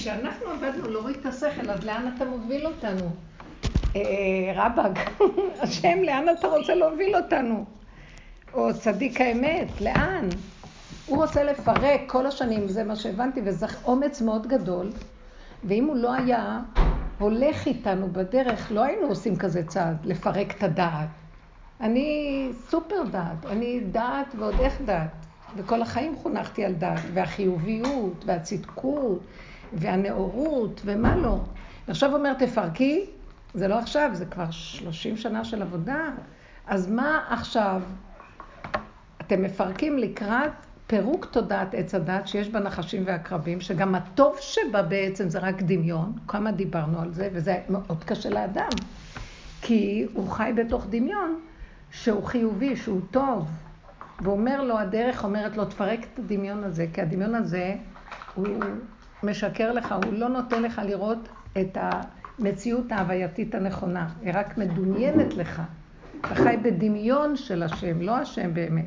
[0.00, 3.10] כשאנחנו עבדנו להוריד את השכל, אז לאן אתה מוביל אותנו?
[3.96, 4.02] אה,
[4.54, 5.20] רבאק,
[5.62, 7.64] השם, לאן אתה רוצה להוביל אותנו?
[8.54, 10.28] או צדיק האמת, לאן?
[11.06, 14.90] הוא רוצה לפרק כל השנים, זה מה שהבנתי, וזה אומץ מאוד גדול.
[15.64, 16.60] ואם הוא לא היה
[17.18, 21.08] הולך איתנו בדרך, לא היינו עושים כזה צעד, לפרק את הדעת.
[21.80, 25.10] אני סופר דעת, אני דעת ועוד איך דעת.
[25.56, 29.20] וכל החיים חונכתי על דעת, והחיוביות, והצדקות,
[29.72, 31.40] והנאורות, ומה לא.
[31.88, 33.06] ועכשיו אומר, תפרקי,
[33.54, 36.08] זה לא עכשיו, זה כבר 30 שנה של עבודה.
[36.66, 37.82] אז מה עכשיו?
[39.20, 40.52] אתם מפרקים לקראת
[40.86, 46.12] פירוק תודעת עץ הדת שיש בה נחשים ועקרבים, שגם הטוב שבה בעצם זה רק דמיון,
[46.28, 48.68] כמה דיברנו על זה, וזה מאוד קשה לאדם,
[49.60, 51.40] כי הוא חי בתוך דמיון
[51.90, 53.48] שהוא חיובי, שהוא טוב,
[54.20, 57.74] ואומר לו, הדרך אומרת לו, תפרק את הדמיון הזה, כי הדמיון הזה,
[58.34, 58.46] הוא
[59.22, 61.28] משקר לך, הוא לא נותן לך לראות
[61.60, 65.62] את המציאות ההווייתית הנכונה, היא רק מדומיינת לך.
[66.20, 68.86] אתה חי בדמיון של השם, לא השם באמת.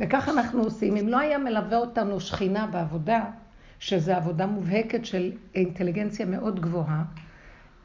[0.00, 0.96] וכך אנחנו עושים.
[0.96, 3.24] אם לא היה מלווה אותנו שכינה בעבודה,
[3.78, 7.02] שזו עבודה מובהקת של אינטליגנציה מאוד גבוהה,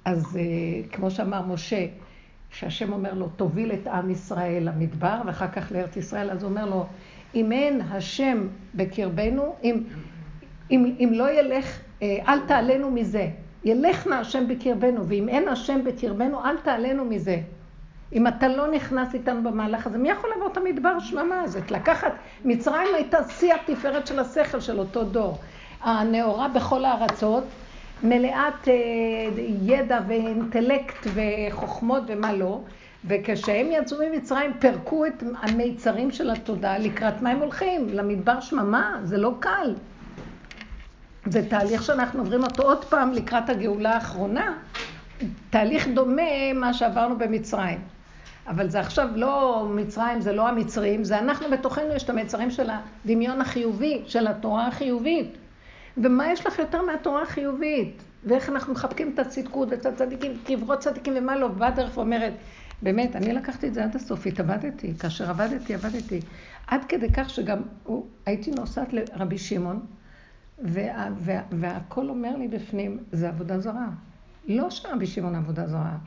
[0.06, 1.86] אז uh, כמו שאמר משה,
[2.52, 6.66] שהשם אומר לו, תוביל את עם ישראל למדבר, ואחר כך לארץ ישראל, אז הוא אומר
[6.66, 6.86] לו,
[7.36, 9.84] אם אין השם בקרבנו, אם,
[10.72, 13.28] אם, אם לא ילך, אה, אל תעלנו מזה.
[13.64, 17.38] ילך נא השם בקרבנו, ואם אין השם בקרבנו, אל תעלנו מזה.
[18.14, 21.72] אם אתה לא נכנס איתנו במהלך הזה, מי יכול לעבור את המדבר שממה הזאת?
[21.72, 22.12] לקחת,
[22.46, 25.38] מצרים הייתה שיא התפארת של השכל של אותו דור.
[25.82, 27.44] הנאורה בכל הארצות,
[28.04, 28.74] מלאת אה,
[29.62, 32.60] ידע ואינטלקט וחוכמות ומה לא,
[33.06, 37.90] וכשהם יצאו ממצרים פירקו את המיצרים של התודעה לקראת מה הם הולכים?
[37.90, 39.00] למדבר שממה?
[39.04, 39.74] זה לא קל.
[41.26, 44.58] זה תהליך שאנחנו עוברים אותו עוד פעם לקראת הגאולה האחרונה.
[45.50, 47.80] תהליך דומה מה שעברנו במצרים.
[48.48, 52.70] אבל זה עכשיו לא מצרים, זה לא המצרים, זה אנחנו בתוכנו, יש את המצרים של
[52.70, 55.38] הדמיון החיובי, של התורה החיובית.
[55.98, 58.04] ומה יש לך יותר מהתורה החיובית?
[58.24, 61.50] ואיך אנחנו מחבקים את הצדקות ואת הצדיקים, קברות צדיקים ומה לא.
[61.58, 62.34] והדרך אומרת,
[62.82, 64.94] באמת, אני לקחתי את זה עד הסוף, התאבדתי.
[65.00, 66.20] כאשר עבדתי, עבדתי.
[66.68, 69.80] עד כדי כך שגם הוא, הייתי נוסעת לרבי שמעון,
[70.64, 73.88] וה, וה, והכל אומר לי בפנים, זה עבודה זרה.
[74.48, 75.98] לא שרבי שמעון עבודה זרה.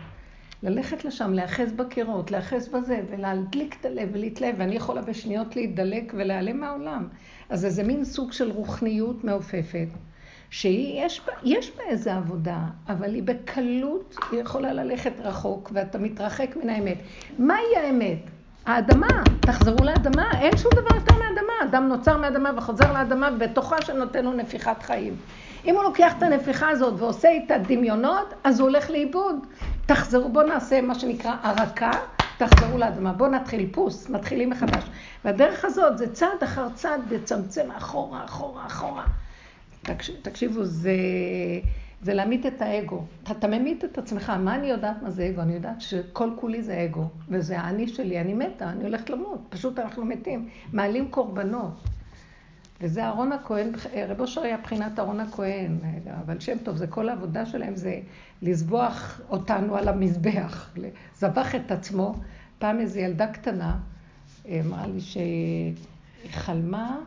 [0.63, 6.61] ללכת לשם, להיאחז בקירות, להיאחז בזה, ולהדליק את הלב ולהתלהב, ואני יכולה בשניות להידלק ולהיעלם
[6.61, 7.09] מהעולם.
[7.49, 9.89] אז איזה מין סוג של רוחניות מעופפת,
[10.51, 11.21] שיש
[11.77, 16.99] בה איזה עבודה, אבל היא בקלות, היא יכולה ללכת רחוק, ואתה מתרחק מן האמת.
[17.39, 18.19] מהי האמת?
[18.67, 19.07] האדמה,
[19.41, 21.53] תחזרו לאדמה, אין שום דבר יותר מאדמה.
[21.71, 25.17] אדם נוצר מאדמה וחוזר לאדמה, בתוכה שנותן לו נפיחת חיים.
[25.65, 29.37] אם הוא לוקח את הנפיחה הזאת ועושה איתה דמיונות, אז הוא הולך לאיבוד.
[29.87, 31.91] תחזרו, בואו נעשה מה שנקרא ערקה,
[32.39, 33.13] תחזרו לאדמה.
[33.13, 34.85] בואו נתחיל פוס, מתחילים מחדש.
[35.25, 39.05] והדרך הזאת זה צעד אחר צעד לצמצם אחורה, אחורה, אחורה.
[39.83, 40.91] תקשיב, תקשיבו, זה,
[42.03, 43.05] זה להמית את האגו.
[43.31, 44.31] אתה ממית את עצמך.
[44.31, 45.41] מה אני יודעת מה זה אגו?
[45.41, 48.21] אני יודעת שכל כולי זה אגו, וזה האני שלי.
[48.21, 49.41] אני מתה, אני הולכת למות.
[49.49, 50.49] פשוט אנחנו מתים.
[50.73, 51.81] מעלים קורבנות.
[52.81, 53.71] וזה אהרון הכהן,
[54.09, 55.79] רב אושר היה בחינת אהרון הכהן,
[56.25, 58.01] אבל שם טוב, זה כל העבודה שלהם זה
[58.43, 60.71] לזבוח אותנו על המזבח,
[61.19, 62.15] זבח את עצמו.
[62.59, 63.79] פעם איזו ילדה קטנה
[64.49, 65.75] אמרה לי שהיא
[66.31, 66.99] חלמה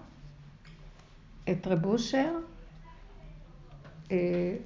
[1.51, 2.54] את רב אושר אה,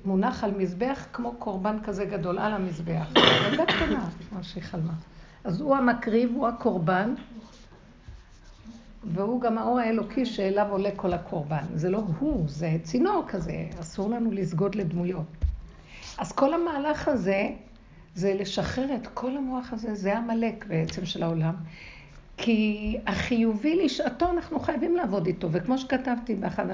[0.06, 3.08] מונח על מזבח כמו קורבן כזה גדול על המזבח.
[3.48, 4.94] ילדה קטנה, מה שהיא חלמה.
[5.44, 7.14] אז הוא המקריב, הוא הקורבן,
[9.04, 11.64] והוא גם האור האלוקי שאליו עולה כל הקורבן.
[11.76, 15.26] זה לא הוא, זה צינור כזה, אסור לנו לסגוד לדמויות.
[16.18, 17.50] אז כל המהלך הזה,
[18.16, 21.54] זה לשחרר את כל המוח הזה, זה עמלק בעצם של העולם.
[22.38, 25.48] כי החיובי לשעתו, אנחנו חייבים לעבוד איתו.
[25.52, 26.66] וכמו שכתבתי באחד,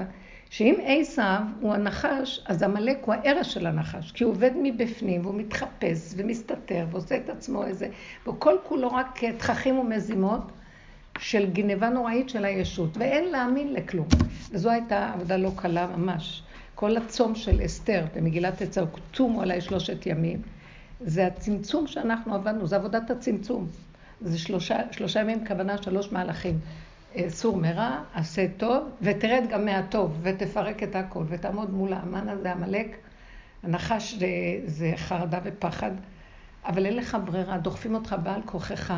[0.50, 4.12] שאם עשיו הוא הנחש, אז עמלק הוא הערש של הנחש.
[4.12, 7.88] כי הוא עובד מבפנים, והוא מתחפש ומסתתר, ועושה את עצמו איזה...
[8.28, 10.52] וכל כולו רק תככים ומזימות.
[11.18, 14.08] של גניבה נוראית של הישות, ואין להאמין לכלום.
[14.50, 16.42] וזו הייתה עבודה לא קלה ממש.
[16.74, 18.82] כל הצום של אסתר במגילת עצה,
[19.12, 20.42] צומו עליי שלושת ימים,
[21.00, 23.66] זה הצמצום שאנחנו עבדנו, זה עבודת הצמצום.
[24.20, 26.58] זה שלושה, שלושה ימים, כוונה שלוש מהלכים.
[27.28, 32.96] סור מרע, עשה טוב, ותרד גם מהטוב, ותפרק את הכל, ותעמוד מול האמן הזה, עמלק.
[33.62, 34.26] הנחש זה,
[34.66, 35.90] זה חרדה ופחד,
[36.64, 38.94] אבל אין לך ברירה, דוחפים אותך בעל כוחך.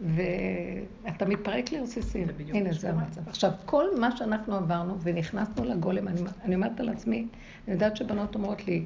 [0.00, 2.28] ואתה מתפרק לרסיסים.
[2.48, 3.28] הנה, זה המצב.
[3.28, 7.26] עכשיו, כל מה שאנחנו עברנו ונכנסנו לגולם, אני, אני אומרת על עצמי,
[7.66, 8.84] אני יודעת שבנות אומרות לי,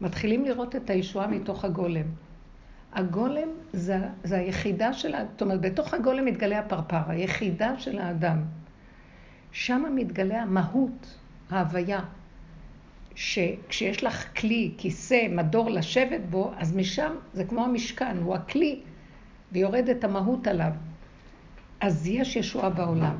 [0.00, 2.06] מתחילים לראות את הישועה מתוך הגולם.
[2.92, 8.42] הגולם זה, זה היחידה של, זאת אומרת, בתוך הגולם מתגלה הפרפר, היחידה של האדם.
[9.52, 11.18] שם מתגלה המהות,
[11.50, 12.00] ההוויה.
[13.14, 18.80] שכשיש לך כלי, כיסא, מדור לשבת בו, אז משם זה כמו המשכן, הוא הכלי,
[19.52, 20.72] ויורדת המהות עליו.
[21.80, 23.16] אז יש ישועה בעולם.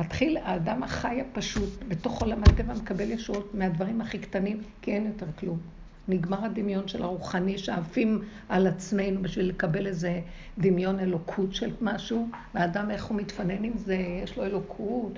[0.00, 5.26] מתחיל האדם החי הפשוט, בתוך עולם הטבע מקבל ישועות מהדברים הכי קטנים, כי אין יותר
[5.38, 5.77] כלום.
[6.08, 10.20] נגמר הדמיון של הרוחני שעפים על עצמנו בשביל לקבל איזה
[10.58, 15.12] דמיון אלוקות של משהו, והאדם איך הוא מתפנן עם זה, יש לו אלוקות.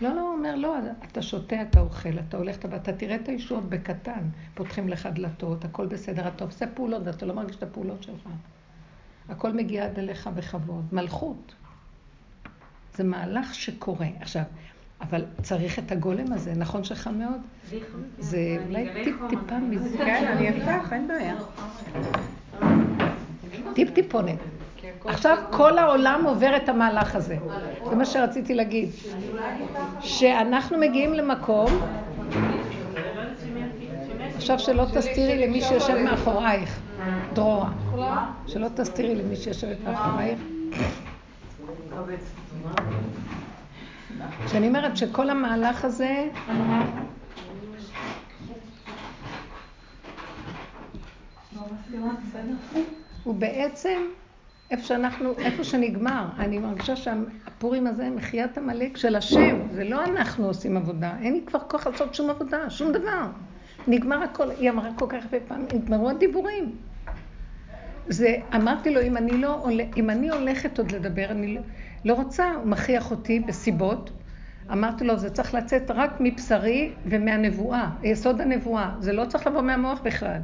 [0.00, 0.76] לא, לא, הוא אומר, לא,
[1.12, 5.86] אתה שותה, אתה אוכל, אתה הולך, אתה תראה את הישועות בקטן, פותחים לך דלתות, הכל
[5.86, 8.28] בסדר, אתה עושה פעולות ואתה לא מרגיש את הפעולות שלך.
[9.28, 10.84] הכל מגיע עד אליך בכבוד.
[10.92, 11.54] מלכות.
[12.94, 14.06] זה מהלך שקורה.
[14.20, 14.42] עכשיו,
[15.00, 17.40] אבל צריך את הגולם הזה, נכון שחם מאוד?
[18.18, 19.98] זה אולי טיפ-טיפה מזה.
[19.98, 21.34] כן, אני אפתח, אין בעיה.
[23.74, 24.38] טיפ-טיפונת.
[25.04, 27.36] עכשיו כל העולם עובר את המהלך הזה.
[27.90, 28.88] זה מה שרציתי להגיד.
[30.00, 31.66] שאנחנו מגיעים למקום,
[34.36, 36.80] עכשיו שלא תסתירי למי שיושב מאחורייך,
[37.32, 37.70] דרורה.
[38.46, 40.38] שלא תסתירי למי שיושבת מאחורייך.
[44.46, 46.28] כשאני אומרת שכל המהלך הזה...
[53.24, 54.02] הוא בעצם
[54.70, 56.26] איפה שאנחנו, איפה שנגמר.
[56.38, 61.42] אני מרגישה שהפורים הזה מחיית עמלק של השם, זה לא אנחנו עושים עבודה, אין לי
[61.46, 63.26] כבר כוח לעשות שום עבודה, שום דבר.
[63.88, 66.76] נגמר הכל, היא אמרה כל כך הרבה פעמים, נגמרו הדיבורים.
[68.08, 71.60] זה, אמרתי לו, אם אני, לא, אם אני הולכת עוד לדבר, אני לא,
[72.04, 74.10] לא רוצה, הוא מכריח אותי בסיבות.
[74.72, 78.90] אמרתי לו, זה צריך לצאת רק מבשרי ומהנבואה, יסוד הנבואה.
[79.00, 80.40] זה לא צריך לבוא מהמוח בכלל.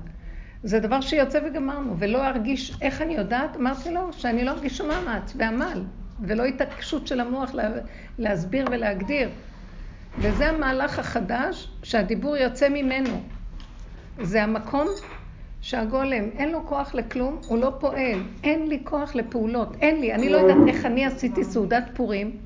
[0.62, 3.56] זה דבר שיוצא וגמרנו, ולא ארגיש, איך אני יודעת?
[3.56, 5.85] אמרתי לו, שאני לא ארגיש שום מאמץ ועמל,
[6.21, 7.69] ולא התעקשות של המוח לה,
[8.19, 9.29] להסביר ולהגדיר.
[10.19, 13.23] וזה המהלך החדש שהדיבור יוצא ממנו.
[14.21, 14.89] זה המקום
[15.65, 20.29] שהגולם, אין לו כוח לכלום, הוא לא פועל, אין לי כוח לפעולות, אין לי, אני
[20.29, 22.37] לא יודעת איך אני עשיתי סעודת פורים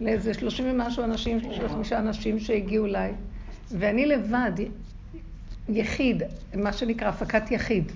[0.00, 3.12] לאיזה שלושים ומשהו אנשים, שלושים וחמישה אנשים שהגיעו אליי,
[3.70, 4.52] ואני לבד,
[5.68, 6.22] יחיד,
[6.54, 7.92] מה שנקרא הפקת יחיד.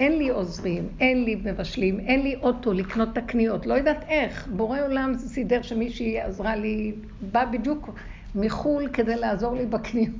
[0.00, 4.48] אין לי עוזרים, אין לי מבשלים, אין לי אוטו לקנות את הקניות, לא יודעת איך.
[4.56, 6.92] בורא עולם סידר שמישהי עזרה לי,
[7.32, 7.90] בא בדיוק
[8.34, 10.14] מחו"ל כדי לעזור לי בקניות.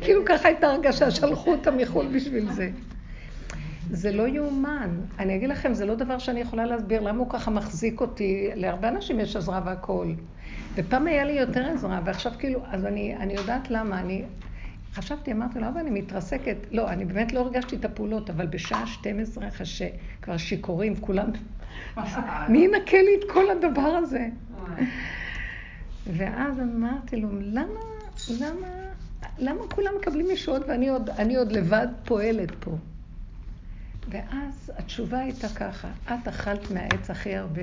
[0.00, 2.70] כאילו ככה הייתה הרגשה, שלחו אותה מחו"ל בשביל זה.
[3.90, 4.90] זה לא יאומן.
[5.18, 8.50] אני אגיד לכם, זה לא דבר שאני יכולה להסביר למה הוא ככה מחזיק אותי.
[8.54, 10.14] להרבה אנשים יש עזרה והכול.
[10.74, 14.00] ופעם היה לי יותר עזרה, ועכשיו כאילו, אז אני, אני יודעת למה.
[14.00, 14.24] אני
[14.94, 16.56] חשבתי, אמרתי לו, אבל אני מתרסקת.
[16.70, 21.26] לא, אני באמת לא הרגשתי את הפעולות, אבל בשעה 12, אחרי שכבר שיכורים, כולם...
[22.48, 24.28] מי ינקה לי את כל הדבר הזה?
[26.06, 27.80] ואז אמרתי לו, למה,
[28.40, 28.66] למה,
[29.38, 32.70] למה כולם מקבלים ישועות ואני עוד, עוד לבד פועלת פה?
[34.08, 37.62] ואז התשובה הייתה ככה, את אכלת מהעץ הכי הרבה.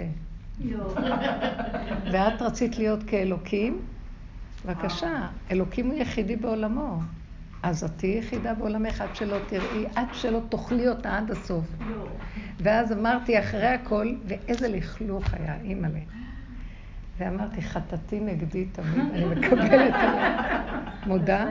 [2.11, 3.81] ואת רצית להיות כאלוקים?
[4.65, 6.99] בבקשה, אלוקים הוא יחידי בעולמו.
[7.63, 11.65] אז את תהיי יחידה בעולמך עד שלא תראי, עד שלא תאכלי אותה עד הסוף.
[12.59, 16.20] ואז אמרתי אחרי הכל, ואיזה לכלוך היה, אימא'לה.
[17.17, 20.61] ואמרתי, חטאתי נגדי תמיד, אני מקבלת עליה.
[21.07, 21.45] מודה.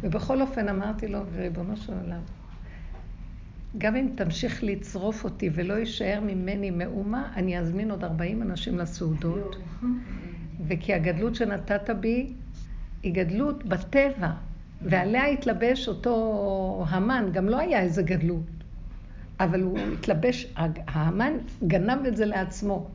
[0.00, 2.20] ובכל אופן אמרתי לו, וריבונו של עולם,
[3.78, 9.56] גם אם תמשיך לצרוף אותי ולא יישאר ממני מאומה, אני אזמין עוד 40 אנשים לסעודות.
[10.66, 12.32] וכי הגדלות שנתת בי
[13.02, 14.30] היא גדלות בטבע,
[14.82, 18.46] ועליה התלבש אותו המן, גם לא היה איזה גדלות,
[19.40, 20.54] אבל הוא התלבש,
[20.86, 21.32] ההמן
[21.66, 22.88] גנב את זה לעצמו.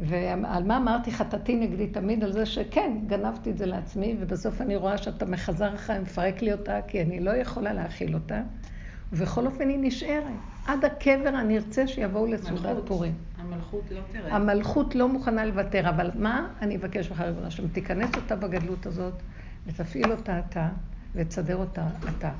[0.00, 2.24] ועל מה אמרתי חטאתי נגדי תמיד?
[2.24, 6.52] על זה שכן, גנבתי את זה לעצמי, ובסוף אני רואה שאתה מחזר אחריי, מפרק לי
[6.52, 8.42] אותה, כי אני לא יכולה להכיל אותה.
[9.12, 10.24] ובכל אופן היא נשארת.
[10.66, 13.12] עד הקבר אני ארצה שיבואו לסעודת פורים.
[13.38, 14.36] המלכות לא תראה.
[14.36, 17.68] המלכות לא מוכנה לוותר, אבל מה אני אבקש לך, ריבונו שם?
[17.68, 19.14] תיכנס אותה בגדלות הזאת,
[19.66, 20.68] ותפעיל אותה אתה,
[21.14, 22.30] ותסדר אותה אתה.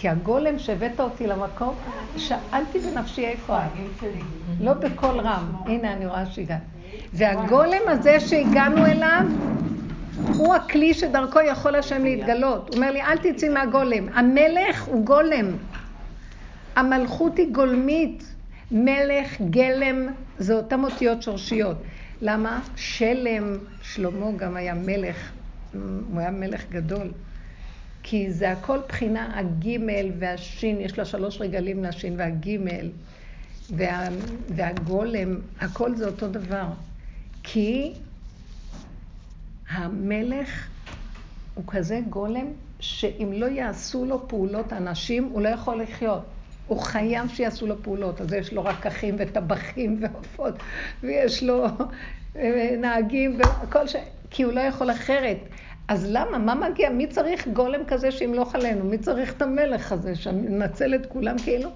[0.00, 1.74] כי הגולם שהבאת אותי למקום,
[2.16, 3.70] שאלתי בנפשי איפה את.
[4.60, 5.52] לא בקול רם.
[5.66, 6.60] הנה, אני רואה שהגעת.
[7.12, 9.26] והגולם הזה שהגענו אליו,
[10.34, 12.68] הוא הכלי שדרכו יכול השם להתגלות.
[12.68, 14.08] הוא אומר לי, אל תצאי מהגולם.
[14.14, 15.46] המלך הוא גולם.
[16.76, 18.34] המלכות היא גולמית.
[18.70, 21.76] מלך, גלם, זה אותן אותיות שורשיות.
[22.20, 22.60] למה?
[22.76, 25.30] שלם, שלמה גם היה מלך,
[25.72, 27.10] הוא היה מלך גדול.
[28.02, 32.90] כי זה הכל בחינה הגימל והשין, יש לה שלוש רגלים לשין והגימל
[33.70, 34.08] וה,
[34.48, 36.64] והגולם, הכל זה אותו דבר.
[37.42, 37.92] כי
[39.68, 40.68] המלך
[41.54, 42.46] הוא כזה גולם,
[42.80, 46.22] שאם לא יעשו לו פעולות אנשים, הוא לא יכול לחיות.
[46.66, 48.20] הוא חייב שיעשו לו פעולות.
[48.20, 50.54] אז יש לו רקחים וטבחים ועופות,
[51.02, 51.66] ויש לו
[52.36, 53.96] אה, נהגים וכל ש...
[54.30, 55.38] כי הוא לא יכול אחרת.
[55.90, 56.38] אז למה?
[56.38, 56.90] מה מגיע?
[56.90, 58.84] מי צריך גולם כזה שימלוך עלינו?
[58.84, 61.70] מי צריך את המלך הזה שננצל את כולם כאילו?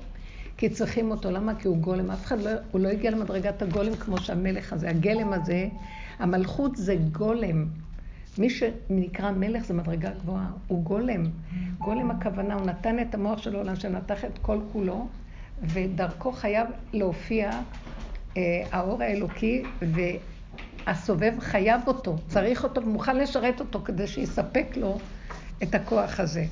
[0.56, 1.30] כי צריכים אותו.
[1.30, 1.54] למה?
[1.54, 2.10] כי הוא גולם.
[2.10, 4.90] אף אחד לא, הוא לא הגיע למדרגת הגולם כמו שהמלך הזה.
[4.90, 5.68] הגלם הזה,
[6.18, 7.66] המלכות זה גולם.
[8.38, 11.24] מי שנקרא מלך זה מדרגה גבוהה, הוא גולם.
[11.78, 15.06] גולם הכוונה, הוא נתן את המוח של העולם, שנתח את כל כולו,
[15.62, 17.50] ודרכו חייב להופיע
[18.36, 18.42] אה,
[18.72, 19.62] האור האלוקי,
[20.86, 24.98] והסובב חייב אותו, צריך אותו, מוכן לשרת אותו כדי שיספק לו
[25.62, 26.44] את הכוח הזה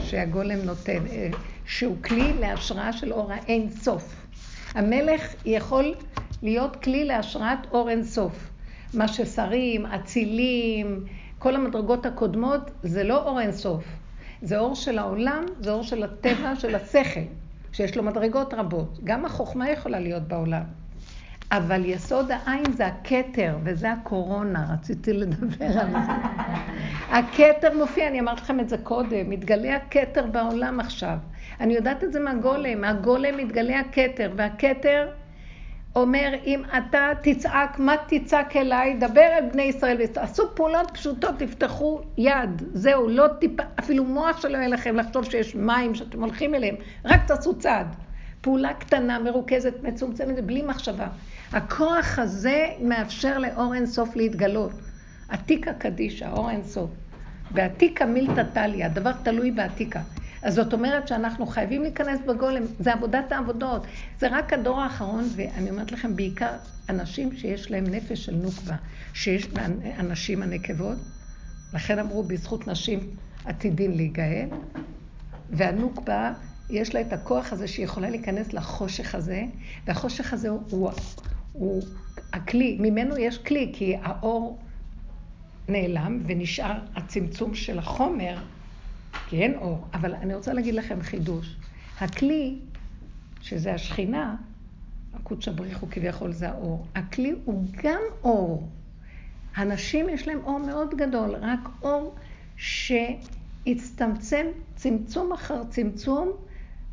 [0.00, 1.28] שהגולם נותן, אה,
[1.64, 4.26] שהוא כלי להשראה של אור האין סוף.
[4.74, 5.94] המלך יכול
[6.42, 8.50] להיות כלי להשראת אור אין סוף.
[8.94, 11.04] מה ששרים, אצילים,
[11.38, 13.84] כל המדרגות הקודמות זה לא אור אין סוף.
[14.42, 17.20] זה אור של העולם, זה אור של הטבע, של השכל,
[17.72, 18.98] שיש לו מדרגות רבות.
[19.04, 20.85] גם החוכמה יכולה להיות בעולם.
[21.52, 26.12] אבל יסוד העין זה הכתר, וזה הקורונה, רציתי לדבר על זה.
[27.10, 31.18] הכתר מופיע, אני אמרתי לכם את זה קודם, מתגלה הכתר בעולם עכשיו.
[31.60, 35.08] אני יודעת את זה מהגולם, מהגולם מתגלה הכתר, והכתר
[35.96, 38.96] אומר, אם אתה תצעק, מה תצעק אליי?
[39.00, 44.56] דבר אל בני ישראל, עשו פעולות פשוטות, תפתחו יד, זהו, לא טיפה, אפילו מוח שלא
[44.56, 46.74] יהיה לכם לחשוב שיש מים שאתם הולכים אליהם,
[47.04, 47.86] רק תעשו צעד.
[48.40, 51.06] פעולה קטנה, מרוכזת, מצומצמת, בלי מחשבה.
[51.52, 54.72] הכוח הזה מאפשר לאור אינסוף להתגלות.
[55.28, 56.90] עתיקה קדישה, אור אינסוף.
[57.52, 60.02] ועתיקה מילתא טליה, הדבר תלוי בעתיקה.
[60.42, 63.86] אז זאת אומרת שאנחנו חייבים להיכנס בגולם, זה עבודת העבודות.
[64.20, 66.52] זה רק הדור האחרון, ואני אומרת לכם, בעיקר
[66.88, 68.76] אנשים שיש להם נפש של נוקבה,
[69.14, 69.48] שיש
[69.98, 70.96] אנשים הנקבות,
[71.72, 73.00] לכן אמרו, בזכות נשים
[73.44, 74.48] עתידים להיגאל,
[75.50, 76.32] והנוקבה,
[76.70, 79.42] יש לה את הכוח הזה שהיא יכולה להיכנס לחושך הזה,
[79.86, 80.90] והחושך הזה הוא, הוא,
[81.58, 81.82] הוא
[82.32, 84.58] הכלי, ממנו יש כלי, כי האור
[85.68, 88.38] נעלם ונשאר הצמצום של החומר,
[89.28, 89.86] כי אין אור.
[89.94, 91.56] אבל אני רוצה להגיד לכם חידוש.
[92.00, 92.58] הכלי,
[93.40, 94.36] שזה השכינה,
[95.14, 96.86] הקודש הבריחו כביכול זה האור.
[96.94, 98.68] הכלי הוא גם אור.
[99.56, 102.14] הנשים יש להם אור מאוד גדול, רק אור
[102.56, 104.46] שהצטמצם
[104.76, 106.32] צמצום אחר צמצום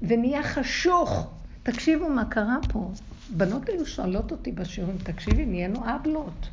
[0.01, 1.34] ונהיה חשוך.
[1.63, 2.91] תקשיבו מה קרה פה.
[3.30, 6.50] בנות היו שואלות אותי בשיעורים, תקשיבי, נהיינו אבלות.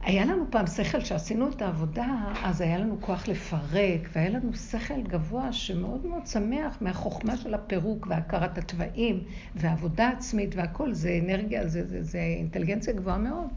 [0.00, 5.02] היה לנו פעם שכל שעשינו את העבודה, אז היה לנו כוח לפרק, והיה לנו שכל
[5.02, 11.86] גבוה שמאוד מאוד שמח מהחוכמה של הפירוק והכרת התוואים והעבודה עצמית והכל, זה אנרגיה, זה,
[11.86, 13.48] זה, זה אינטליגנציה גבוהה מאוד.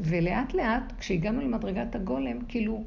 [0.00, 2.84] ולאט לאט, כשהגענו למדרגת הגולם, כאילו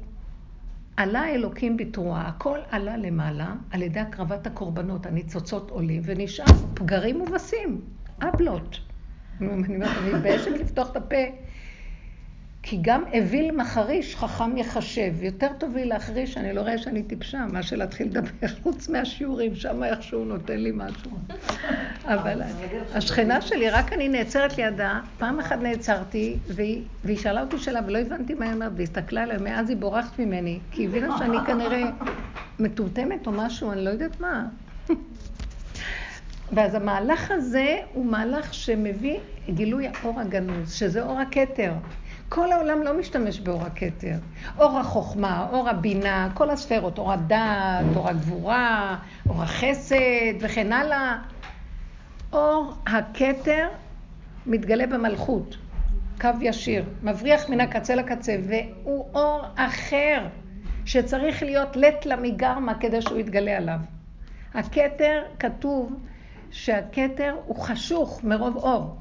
[0.96, 7.80] עלה האלוקים בתרועה, הכל עלה למעלה על ידי הקרבת הקורבנות, הניצוצות עולים, ונשאר פגרים מובסים,
[8.22, 8.78] אבלות.
[9.40, 9.78] אני
[10.12, 11.16] מתביישת לפתוח את הפה.
[12.66, 15.22] כי גם אוויל מחריש חכם יחשב.
[15.22, 19.84] יותר טוב לי להחריש, אני לא רואה שאני טיפשה, מה שלהתחיל לדבר חוץ מהשיעורים, שם
[19.84, 21.10] איכשהו נותן לי משהו.
[22.14, 22.42] אבל
[22.94, 27.98] השכנה שלי, רק אני נעצרת לידה, פעם אחת נעצרתי, והיא, והיא שאלה אותי שאלה ולא
[27.98, 31.82] הבנתי מה היא אומרת, והסתכלה עליה, מאז היא בורחת ממני, כי היא הבינה שאני כנראה
[32.58, 34.46] מטומטמת או משהו, אני לא יודעת מה.
[36.52, 39.18] ואז המהלך הזה הוא מהלך שמביא
[39.48, 41.72] גילוי האור הגנוז, שזה אור הכתר.
[42.34, 44.16] כל העולם לא משתמש באור הכתר.
[44.58, 48.96] אור החוכמה, אור הבינה, כל הספרות, אור הדעת, אור הגבורה,
[49.28, 51.18] אור החסד וכן הלאה.
[52.32, 53.68] אור הכתר
[54.46, 55.56] מתגלה במלכות,
[56.20, 60.26] קו ישיר, מבריח מן הקצה לקצה, והוא אור אחר
[60.84, 63.78] שצריך להיות לט למיגרמה כדי שהוא יתגלה עליו.
[64.54, 65.92] הכתר, כתוב
[66.50, 68.96] שהכתר הוא חשוך מרוב אור.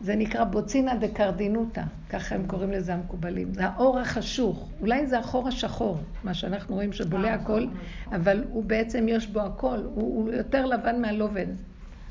[0.00, 3.54] זה נקרא בוצינה דקרדינותא, ככה הם קוראים לזה המקובלים.
[3.54, 7.66] זה האור החשוך, אולי זה החור השחור, מה שאנחנו רואים שבולע הכל,
[8.12, 11.46] אבל הוא בעצם יש בו הכל, הוא, הוא יותר לבן מהלובן,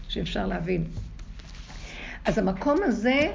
[0.10, 0.84] שאפשר להבין.
[2.26, 3.32] אז המקום הזה,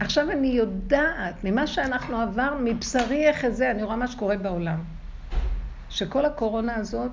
[0.00, 4.82] עכשיו אני יודעת, ממה שאנחנו עברנו, מבשרי איך זה, אני רואה מה שקורה בעולם.
[5.88, 7.12] שכל הקורונה הזאת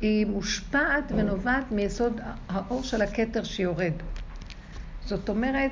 [0.00, 3.92] היא מושפעת ונובעת מיסוד האור של הכתר שיורד.
[5.10, 5.70] זאת אומרת,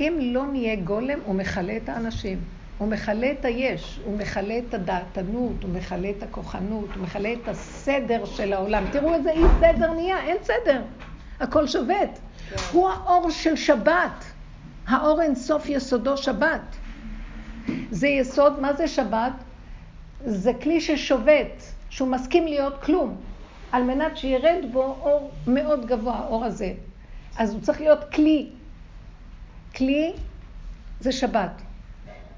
[0.00, 2.38] אם לא נהיה גולם, הוא מכלה את האנשים.
[2.78, 7.48] הוא מכלה את היש, הוא מכלה את הדעתנות, הוא מכלה את הכוחנות, הוא מכלה את
[7.48, 8.84] הסדר של העולם.
[8.92, 10.82] תראו איזה אי סדר נהיה, אין סדר.
[11.40, 12.18] הכל שובת.
[12.48, 12.56] כן.
[12.72, 14.24] הוא האור של שבת.
[14.86, 16.76] האור אין סוף יסודו שבת.
[17.90, 19.32] זה יסוד, מה זה שבת?
[20.24, 23.16] זה כלי ששובת, שהוא מסכים להיות כלום,
[23.72, 26.72] על מנת שירד בו אור מאוד גבוה, האור הזה.
[27.38, 28.50] אז הוא צריך להיות כלי.
[29.76, 30.12] כלי
[31.00, 31.62] זה שבת.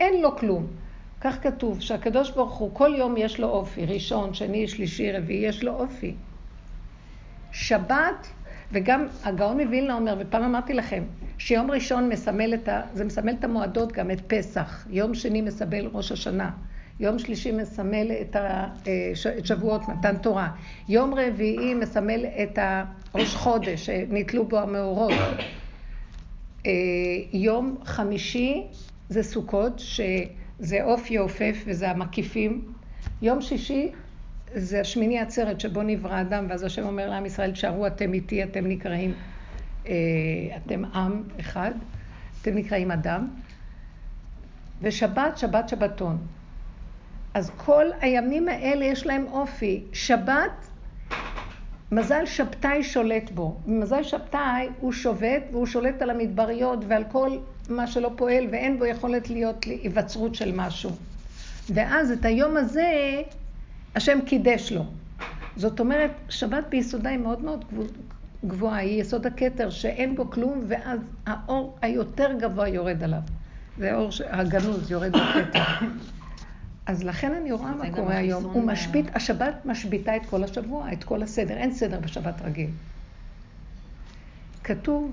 [0.01, 0.67] אין לו כלום.
[1.21, 5.65] כך כתוב, שהקדוש ברוך הוא, כל יום יש לו אופי, ראשון, שני, שלישי, רביעי, יש
[5.65, 6.15] לו אופי.
[7.53, 8.29] שבת,
[8.73, 11.05] וגם הגאון מווילנה אומר, ופעם אמרתי לכם,
[11.39, 12.83] שיום ראשון מסמל את ה...
[12.95, 14.87] זה מסמל את המועדות גם, את פסח.
[14.91, 16.51] יום שני מסמל ראש השנה.
[17.01, 18.23] יום שלישי מסמל אה,
[19.39, 20.51] את שבועות מתן תורה.
[20.89, 25.13] יום רביעי מסמל את הראש חודש, שנתלו בו המאורות.
[26.67, 26.73] אה,
[27.33, 28.67] יום חמישי
[29.09, 32.73] זה סוכות, שזה עוף יעופף וזה המקיפים.
[33.23, 33.93] יום שישי
[34.55, 38.67] זה השמיני עצרת שבו נברא אדם, ואז השם אומר לעם ישראל, תשארו אתם איתי, אתם
[38.67, 39.15] נקראים,
[39.87, 39.95] אה,
[40.57, 41.71] אתם עם אחד,
[42.43, 43.29] אתם נקראים אדם.
[44.83, 46.19] ושבת, שבת שבתון.
[47.35, 49.85] אז כל הימים האלה יש להם אופי.
[49.93, 50.69] שבת,
[51.93, 53.57] מזל שבתאי שולט בו.
[53.67, 58.85] מזל שבתאי הוא שובת והוא שולט על המדבריות ועל כל מה שלא פועל ואין בו
[58.85, 60.91] יכולת להיות היווצרות של משהו.
[61.75, 62.93] ואז את היום הזה
[63.95, 64.85] השם קידש לו.
[65.57, 67.65] זאת אומרת, שבת ביסודה היא מאוד מאוד
[68.45, 73.21] גבוהה, היא יסוד הכתר שאין בו כלום ואז האור היותר גבוה יורד עליו.
[73.79, 75.87] זה האור הגנוז יורד בכתר.
[76.89, 78.45] אז לכן אני רואה מה קורה היום.
[78.45, 81.57] הוא משבית, השבת משביתה את כל השבוע, את כל הסדר.
[81.57, 82.71] אין סדר בשבת רגיל.
[84.65, 85.13] כתוב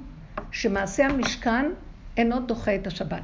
[0.51, 1.65] שמעשה המשכן
[2.17, 3.22] אינו דוחה את השבת.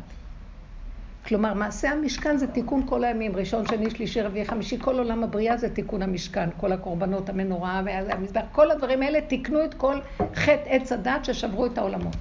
[1.26, 5.58] כלומר, מעשה המשכן זה תיקון כל הימים, ראשון, שני, שלישי, רביעי, חמישי, כל עולם הבריאה
[5.58, 10.00] זה תיקון המשכן, כל הקורבנות, המנורה והמזבח, כל הדברים האלה תיקנו את כל
[10.36, 12.16] חטא עץ הדת ששברו את העולמות.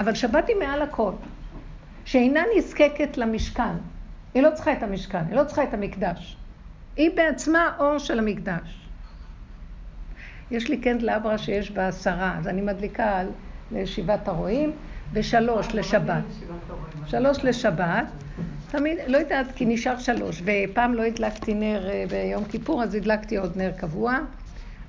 [0.00, 1.12] אבל שבת היא מעל הכל,
[2.04, 3.74] שאינה נזקקת למשכן.
[4.34, 6.36] היא לא צריכה את המשכן, היא לא צריכה את המקדש.
[6.96, 8.88] היא בעצמה אור של המקדש.
[10.50, 13.22] יש לי קנדלה אברה שיש בה עשרה, אז אני מדליקה
[13.72, 14.72] לישיבת הרועים,
[15.12, 16.24] ושלוש לשבת.
[17.06, 18.06] שלוש לשבת.
[18.70, 23.36] תמיד, לא יודעת, כי נשאר שלוש, ופעם לא הדלקתי נר אה, ביום כיפור, אז הדלקתי
[23.36, 24.18] עוד נר קבוע.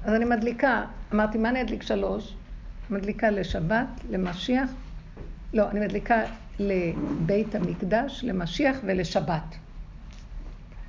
[0.06, 2.34] אז אני מדליקה, אמרתי, מה אני אדליק שלוש?
[2.89, 4.69] מדליקה לשבת, למשיח.
[5.54, 6.21] לא, אני מדליקה
[6.60, 9.56] לבית המקדש, למשיח ולשבת.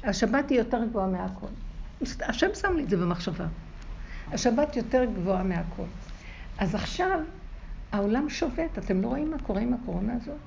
[0.04, 1.46] השבת היא יותר גבוהה מהכל.
[2.20, 3.46] השם שם לי את זה במחשבה.
[4.32, 5.84] השבת יותר גבוהה מהכל.
[6.58, 7.20] אז עכשיו
[7.92, 10.38] העולם שובת, אתם לא רואים מה קורה עם הקורונה הזאת?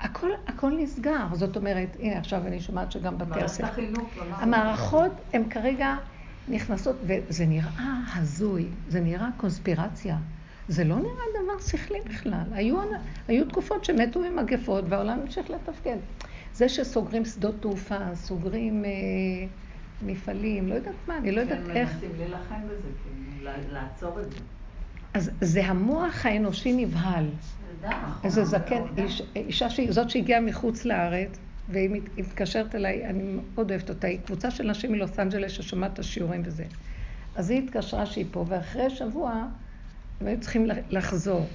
[0.00, 3.84] הכל, הכל נסגר, זאת אומרת, הנה עכשיו אני שומעת שגם בתי הספר.
[4.30, 5.96] המערכות הן כרגע
[6.48, 10.16] נכנסות, וזה נראה הזוי, זה נראה קונספירציה.
[10.68, 12.44] זה לא נראה דבר שכלי בכלל.
[12.52, 12.76] היו,
[13.28, 15.96] היו תקופות שמתו ממגפות והעולם המשיך לתפקד.
[16.54, 18.90] זה שסוגרים שדות תעופה, סוגרים אה,
[20.02, 21.88] מפעלים, לא יודעת מה, אני לא יודעת איך...
[21.88, 24.38] כן, מנסים להילחם בזה, כאילו, לעצור את זה.
[25.14, 27.26] אז זה המוח האנושי נבהל.
[28.24, 29.80] איזה זקן, איש, אישה ש...
[29.80, 33.22] זאת שהגיעה מחוץ לארץ, והיא מתקשרת אליי, אני
[33.54, 36.64] מאוד אוהבת אותה, היא קבוצה של נשים מלוס אנג'לס ששומעת את השיעורים וזה.
[37.36, 39.46] אז היא התקשרה שהיא פה, ואחרי שבוע
[40.20, 41.46] הם היו צריכים לחזור.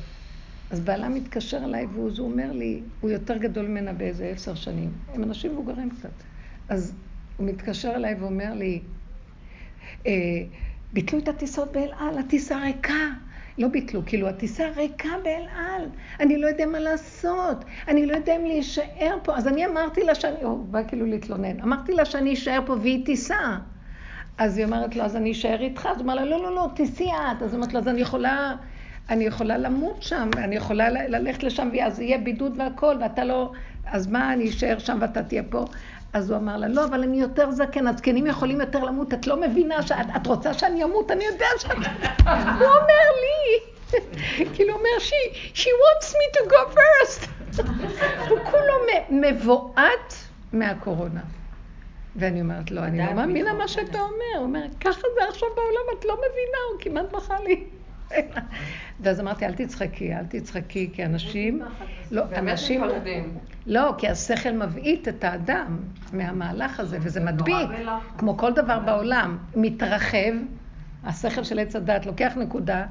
[0.69, 4.91] אז בעלה מתקשר אליי והוא אומר לי, הוא יותר גדול ממנה באיזה עשר שנים.
[5.13, 6.09] הם אנשים מבוגרים קצת.
[6.69, 6.93] אז
[7.37, 8.81] הוא מתקשר אליי ואומר לי,
[10.05, 10.11] אה,
[10.93, 13.09] ביטלו את הטיסות באל על, הטיסה ריקה.
[13.57, 18.35] לא ביטלו, כאילו הטיסה ריקה באל על, אני לא יודע מה לעשות, אני לא יודע
[18.35, 19.37] אם להישאר פה.
[19.37, 23.05] אז אני אמרתי לה שאני, הוא בא כאילו להתלונן, אמרתי לה שאני אשאר פה והיא
[23.05, 23.57] טיסה.
[24.41, 25.85] אז היא אומרת לו, אז אני אשאר איתך?
[25.85, 27.41] אז הוא אומר לה, לא, לא, לא, תיסי את.
[27.41, 28.55] אז היא אומרת לו, אז אני יכולה,
[29.09, 33.51] אני יכולה למות שם, אני יכולה ללכת לשם, ואז יהיה בידוד והכל, ואתה לא,
[33.85, 35.65] אז מה, אני אשאר שם ואתה תהיה פה?
[36.13, 39.41] אז הוא אמר לה, לא, אבל אני יותר זקן, הזקנים יכולים יותר למות, את לא
[39.41, 41.77] מבינה שאת את רוצה שאני אמות, אני יודע שאת...
[42.25, 43.59] הוא אומר לי,
[44.53, 47.27] כאילו אומר, she, she wants me to go first.
[48.29, 48.73] הוא כולו
[49.09, 50.13] מבועת
[50.53, 51.21] מהקורונה.
[52.15, 54.37] ואני אומרת לו, אני לא מאמינה מה שאתה אומר.
[54.37, 57.63] הוא אומר, ככה זה עכשיו בעולם, את לא מבינה, הוא כמעט בכה לי.
[59.01, 61.61] ואז אמרתי, אל תצחקי, אל תצחקי, כי אנשים...
[62.11, 62.83] לא, אנשים...
[63.65, 65.79] לא, כי השכל מבעית את האדם
[66.13, 67.69] מהמהלך הזה, וזה מדביק,
[68.17, 70.33] כמו כל דבר בעולם, מתרחב,
[71.03, 72.85] השכל של עץ הדת לוקח נקודה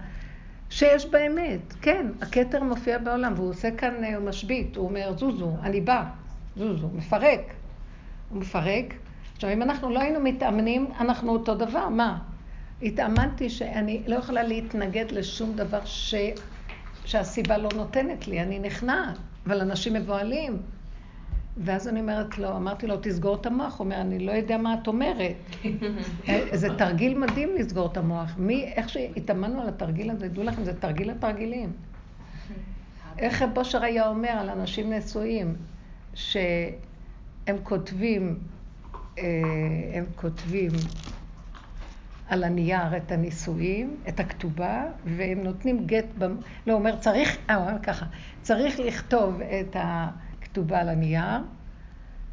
[0.71, 5.81] שיש באמת, כן, הכתר מופיע בעולם, והוא עושה כאן, הוא משבית, הוא אומר, זוזו, אני
[5.81, 6.05] בא,
[6.57, 7.41] זוזו, מפרק.
[8.31, 8.95] הוא מפרק.
[9.41, 12.19] עכשיו, אם אנחנו לא היינו מתאמנים, אנחנו אותו דבר, מה?
[12.83, 16.15] התאמנתי שאני לא יכולה להתנגד לשום דבר ש...
[17.05, 20.57] שהסיבה לא נותנת לי, אני נכנעת, אבל אנשים מבוהלים.
[21.57, 23.79] ואז אני אומרת לו, אמרתי לו, תסגור את המוח.
[23.79, 25.37] הוא אומר, אני לא יודע מה את אומרת.
[26.61, 28.35] זה תרגיל מדהים לסגור את המוח.
[28.39, 31.73] מי, איך שהתאמנו על התרגיל הזה, דעו לכם, זה תרגיל התרגילים.
[33.19, 35.57] איך רב אושר היה אומר על אנשים נשואים,
[36.15, 38.39] שהם כותבים,
[39.17, 40.71] הם כותבים
[42.29, 46.37] על הנייר את הנישואים, את הכתובה, והם נותנים גט, במ...
[46.67, 48.07] לא, אומר, צריך, אה, הוא אומר ככה,
[48.43, 51.39] צריך לכתוב את הכתובה על הנייר,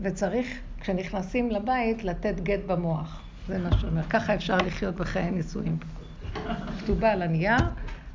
[0.01, 0.47] וצריך,
[0.79, 3.21] כשנכנסים לבית, לתת גט במוח.
[3.47, 4.03] זה מה שהוא אומר.
[4.03, 5.77] ככה אפשר לחיות בחיי נישואים.
[6.79, 7.57] כתובה על הנייר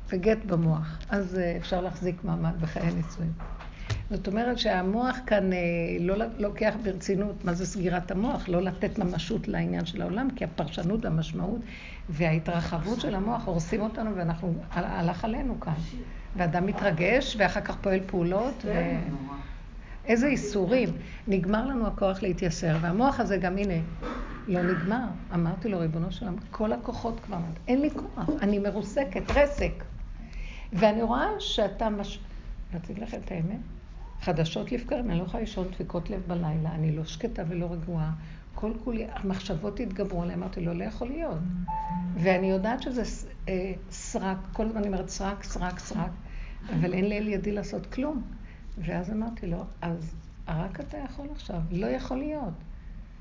[0.09, 0.99] וגט במוח.
[1.09, 3.33] אז אה, אפשר להחזיק מעמד בחיי נישואים.
[4.13, 5.57] זאת אומרת שהמוח כאן אה,
[5.99, 11.05] לא לוקח ברצינות מה זה סגירת המוח, לא לתת ממשות לעניין של העולם, כי הפרשנות
[11.05, 11.61] והמשמעות
[12.09, 15.73] וההתרחבות של המוח הורסים אותנו ואנחנו, הלך עלינו כאן.
[16.35, 18.65] ואדם מתרגש ואחר כך פועל פעולות.
[18.65, 18.71] ו...
[20.05, 20.89] איזה איסורים.
[21.27, 23.83] נגמר לנו הכוח להתייסר, והמוח הזה גם, הנה,
[24.47, 25.05] לא נגמר.
[25.33, 29.83] אמרתי לו, ריבונו של עולם, כל הכוחות כבר, אין לי כוח, אני מרוסקת, רסק.
[30.73, 32.19] ואני רואה שאתה מש...
[32.73, 33.59] רציתי לכם את האמת?
[34.23, 38.11] חדשות לבקרים, אני לא יכולה לישון דפיקות לב בלילה, אני לא שקטה ולא רגועה.
[38.55, 41.37] כל כולי, המחשבות התגברו עליהן, אמרתי לו, לא יכול להיות.
[42.15, 43.03] ואני יודעת שזה
[43.49, 46.11] אה, סרק, כל הזמן אני אומרת סרק, סרק, סרק,
[46.69, 48.21] אבל אין לאל ידי לעשות כלום.
[48.77, 50.15] ואז אמרתי לו, אז
[50.47, 52.53] רק אתה יכול עכשיו, לא יכול להיות.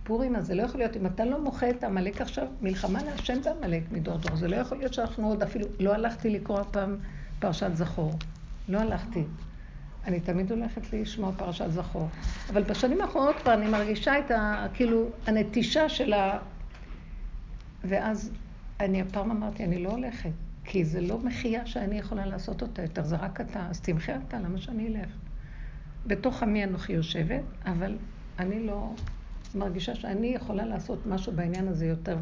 [0.05, 3.83] פורים הזה לא יכול להיות, אם אתה לא מוחה את עמלק עכשיו, מלחמה להשם בעמלק
[3.93, 6.97] מדור דור, זה לא יכול להיות שאנחנו עוד אפילו, לא הלכתי לקרוא הפעם
[7.39, 8.13] פרשת זכור,
[8.69, 9.25] לא הלכתי.
[10.07, 12.09] אני תמיד הולכת לשמוע פרשת זכור.
[12.51, 14.67] אבל בשנים האחרונות כבר אני מרגישה את ה...
[14.75, 16.39] כאילו, הנטישה של ה...
[17.85, 18.31] ואז
[18.81, 20.31] אני הפעם אמרתי, אני לא הולכת,
[20.65, 24.39] כי זה לא מחייה שאני יכולה לעשות אותה יותר, זה רק אתה, אז תמחה אתה,
[24.39, 25.11] למה שאני אלך?
[26.07, 27.97] בתוך עמי אנוכי יושבת, אבל
[28.39, 28.95] אני לא
[29.55, 32.17] מרגישה שאני יכולה לעשות משהו בעניין הזה יותר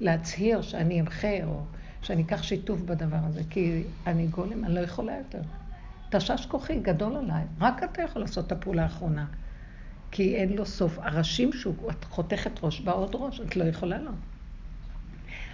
[0.00, 1.62] ולהצהיר שאני אמחה או
[2.02, 5.40] שאני אקח שיתוף בדבר הזה, כי אני גולם, אני לא יכולה יותר.
[6.16, 9.26] תשש כוחי גדול עליי, רק אתה יכול לעשות את הפעולה האחרונה.
[10.10, 10.98] כי אין לו סוף.
[10.98, 14.10] הראשים שהוא, את חותכת ראש, בא עוד ראש, את לא יכולה לו.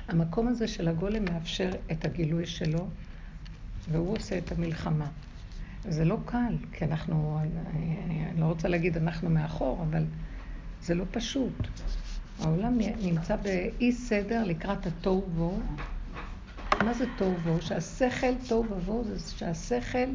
[0.08, 2.88] המקום הזה של הגולם מאפשר את הגילוי שלו,
[3.88, 5.06] והוא עושה את המלחמה.
[5.84, 7.96] זה לא קל, כי אנחנו, אני,
[8.30, 10.04] אני לא רוצה להגיד אנחנו מאחור, אבל
[10.82, 11.66] זה לא פשוט.
[12.40, 15.62] העולם נמצא באי סדר לקראת התוהו ובוהו.
[16.84, 17.62] מה זה תוהו ובוהו?
[17.62, 20.08] שהשכל, תוהו ובוהו זה שהשכל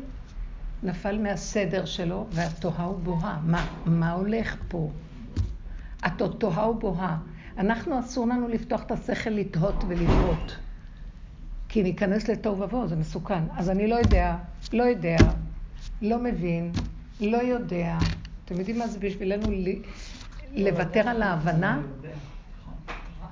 [0.85, 3.39] נפל מהסדר שלו והתוהה ובוהה.
[3.43, 4.91] מה, מה הולך פה?
[6.03, 7.17] התוהה ובוהה.
[7.57, 10.57] אנחנו אסור לנו לפתוח את השכל לתהות ולבהות.
[11.69, 13.43] כי ניכנס לתוהו ובוהו, זה מסוכן.
[13.57, 14.35] אז אני לא יודע,
[14.73, 15.17] לא יודע,
[16.01, 16.71] לא מבין,
[17.21, 17.97] לא יודע.
[18.45, 19.47] אתם יודעים מה זה בשבילנו
[20.53, 21.81] לוותר על ההבנה?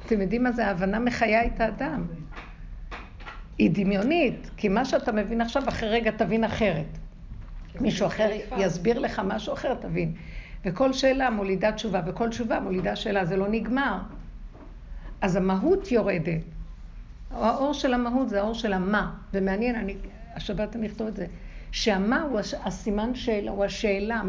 [0.06, 2.06] אתם יודעים מה זה ההבנה מחיה את האדם.
[3.58, 6.98] היא דמיונית, כי מה שאתה מבין עכשיו, אחרי רגע תבין אחרת.
[7.82, 10.14] מישהו אחר יסביר לך משהו אחר, תבין.
[10.66, 13.98] וכל שאלה מולידה תשובה, וכל תשובה מולידה שאלה, זה לא נגמר.
[15.22, 16.42] אז המהות יורדת.
[17.32, 19.14] האור של המהות זה האור של המה.
[19.34, 19.96] ומעניין, אני,
[20.36, 21.26] השבת אני אכתוב את זה.
[21.72, 24.22] שהמה הוא הסימן שאלה, הוא השאלה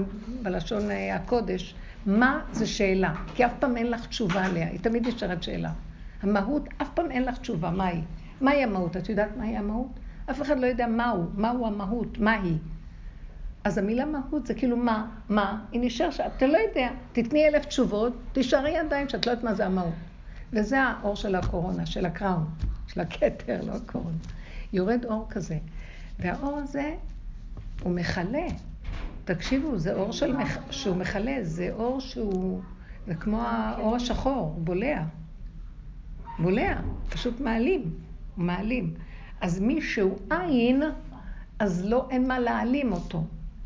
[0.43, 1.75] בלשון אה, הקודש.
[2.07, 3.15] מה זה שאלה?
[3.35, 5.73] כי אף פעם אין לך תשובה עליה, היא תמיד נשארת שאלה.
[6.23, 8.01] המהות, אף פעם אין לך תשובה, מהי?
[8.41, 8.97] מהי המהות?
[8.97, 10.01] את יודעת מהי המהות?
[10.31, 12.57] אף אחד לא יודע מהו, מהו המהות, מהי.
[13.65, 18.13] אז המילה מהות זה כאילו מה, מה, היא נשאר שאתה לא יודע, תתני אלף תשובות,
[18.33, 19.95] תישארי עדיין שאת לא יודעת מה זה המהות.
[20.53, 22.47] וזה האור של הקורונה, של הקראון,
[22.87, 24.17] של הכתר, לא הקורונה.
[24.73, 25.59] יורד אור כזה.
[26.19, 26.95] והאור הזה,
[27.83, 28.47] הוא מכלה.
[29.25, 30.59] תקשיבו, זה אור של מח...
[30.71, 32.61] שהוא מכלה, זה אור שהוא,
[33.07, 35.03] זה כמו האור השחור, הוא בולע.
[36.39, 37.95] בולע, פשוט מעלים,
[38.37, 38.95] מעלים.
[39.41, 40.83] אז מי שהוא עין,
[41.59, 43.25] אז לא, אין מה להעלים אותו.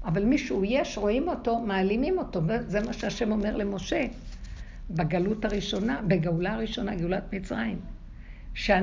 [0.08, 4.06] אבל מישהו יש, רואים אותו, מעלימים אותו, וזה מה שהשם אומר למשה
[4.90, 7.78] בגלות הראשונה, בגאולה הראשונה, גאולת מצרים.
[8.54, 8.80] שה,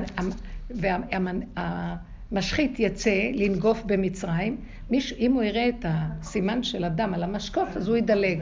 [2.32, 4.56] משחית יצא לנגוף במצרים,
[4.90, 8.38] מיש, אם הוא יראה את הסימן של הדם על המשקוף, אז הוא ידלג.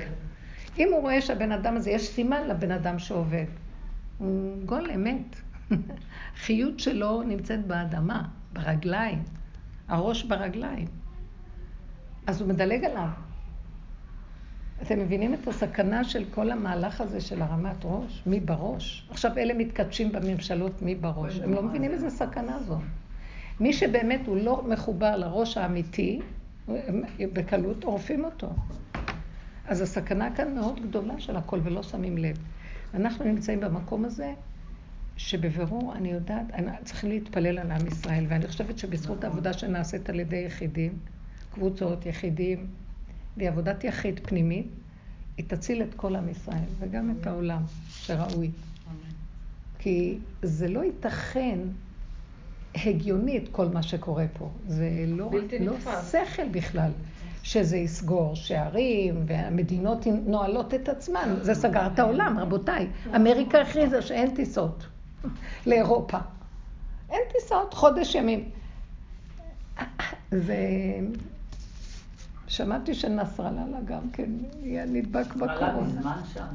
[0.79, 3.47] אם הוא רואה שהבן אדם הזה, יש סימן לבן אדם שעובד.
[4.19, 5.37] הוא גול אמת.
[6.35, 9.23] החיות שלו נמצאת באדמה, ברגליים,
[9.89, 11.04] הראש ברגליים.
[12.27, 13.09] אז הוא מדלג עליו.
[14.83, 18.23] אתם מבינים את הסכנה של כל המהלך הזה של הרמת ראש?
[18.27, 19.09] מי בראש?
[19.11, 21.39] עכשיו אלה מתקדשים בממשלות מי בראש.
[21.39, 22.79] הם לא מבינים איזה סכנה זו.
[23.61, 26.21] מי שבאמת הוא לא מחובר לראש האמיתי,
[27.19, 28.51] בקלות עורפים אותו.
[29.69, 32.37] אז הסכנה כאן מאוד גדולה של הכל ולא שמים לב.
[32.95, 34.33] אנחנו נמצאים במקום הזה
[35.17, 36.45] שבבירור אני יודעת,
[36.85, 40.99] צריכים להתפלל על עם ישראל, ואני חושבת שבזכות העבודה שנעשית על ידי יחידים,
[41.55, 42.67] קבוצות, יחידים,
[43.37, 44.67] והיא עבודת יחיד פנימית,
[45.37, 48.51] היא תציל את כל עם ישראל וגם את העולם שראוי.
[49.79, 51.59] כי זה לא ייתכן
[52.75, 54.51] הגיונית כל מה שקורה פה.
[54.67, 55.73] זה לא, לא
[56.11, 56.91] שכל בכלל.
[57.43, 61.35] שזה יסגור שערים, והמדינות נועלות את עצמן.
[61.41, 62.89] זה סגר את העולם, רבותיי.
[63.17, 64.87] אמריקה הכריזה שאין טיסות
[65.67, 66.19] לאירופה.
[67.11, 68.49] אין טיסות, חודש ימים.
[70.31, 70.57] זה...
[72.55, 74.31] שמעתי שנסראללה גם כן
[74.63, 75.55] יהיה נדבק בקורונה.
[75.55, 76.47] נסראללה מזמן שם,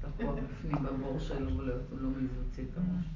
[0.00, 3.06] תקוע בפנים בבור שלו ולא מזה הוציא את הראש.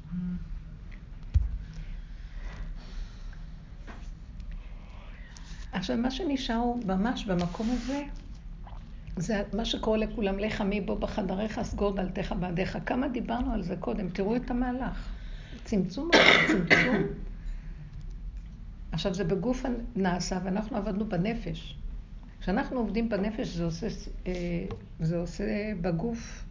[5.73, 8.03] עכשיו, מה שנשאר הוא ממש במקום הזה,
[9.17, 12.79] זה מה שקורה לכולם, לך מי בו בחדריך, סגור דלתך בעדיך.
[12.87, 15.09] כמה דיברנו על זה קודם, תראו את המהלך.
[15.65, 16.11] צמצום,
[16.49, 16.97] צמצום.
[18.93, 19.65] עכשיו, זה בגוף
[19.97, 21.80] נעשה, ואנחנו עבדנו בנפש.
[22.41, 23.87] כשאנחנו עובדים בנפש, זה עושה,
[24.27, 24.33] אה,
[25.01, 25.45] זה עושה
[25.81, 26.45] בגוף,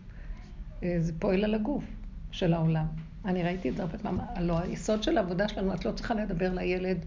[0.84, 1.84] אה, זה פועל על הגוף
[2.32, 2.86] של העולם.
[3.26, 4.22] אני ראיתי את זה הרבה פעמים.
[4.36, 7.06] הלוא היסוד של העבודה שלנו, את לא צריכה לדבר לילד.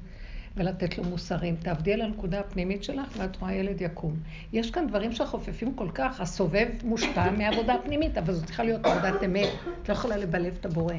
[0.56, 1.56] ולתת לו מוסרים.
[1.56, 4.16] תעבדי על הנקודה הפנימית שלך ואת רואה ילד יקום.
[4.52, 9.22] יש כאן דברים שחופפים כל כך, הסובב מושפע מעבודה פנימית, אבל זו צריכה להיות עבודת
[9.24, 9.48] אמת.
[9.82, 10.94] את לא יכולה לבלב את הבורא.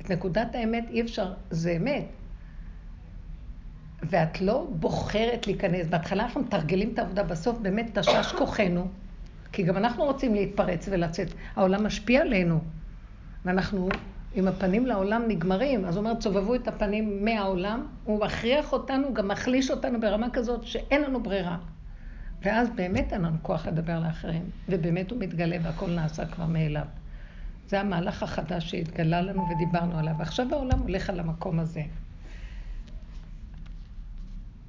[0.00, 2.04] את נקודת האמת אי אפשר, זה אמת.
[4.02, 5.86] ואת לא בוחרת להיכנס.
[5.86, 8.86] בהתחלה אנחנו מתרגלים את העבודה, בסוף באמת תשש כוחנו,
[9.52, 11.28] כי גם אנחנו רוצים להתפרץ ולצאת.
[11.56, 12.60] העולם משפיע עלינו,
[13.44, 13.88] ואנחנו
[14.34, 19.28] עם הפנים לעולם נגמרים, אז הוא אומר, צובבו את הפנים מהעולם, הוא מכריח אותנו, גם
[19.28, 21.56] מחליש אותנו ברמה כזאת שאין לנו ברירה.
[22.42, 26.86] ואז באמת אין לנו כוח לדבר לאחרים, ובאמת הוא מתגלה והכל נעשה כבר מאליו.
[27.68, 30.14] זה המהלך החדש שהתגלה לנו ודיברנו עליו.
[30.20, 31.82] עכשיו העולם הולך על המקום הזה.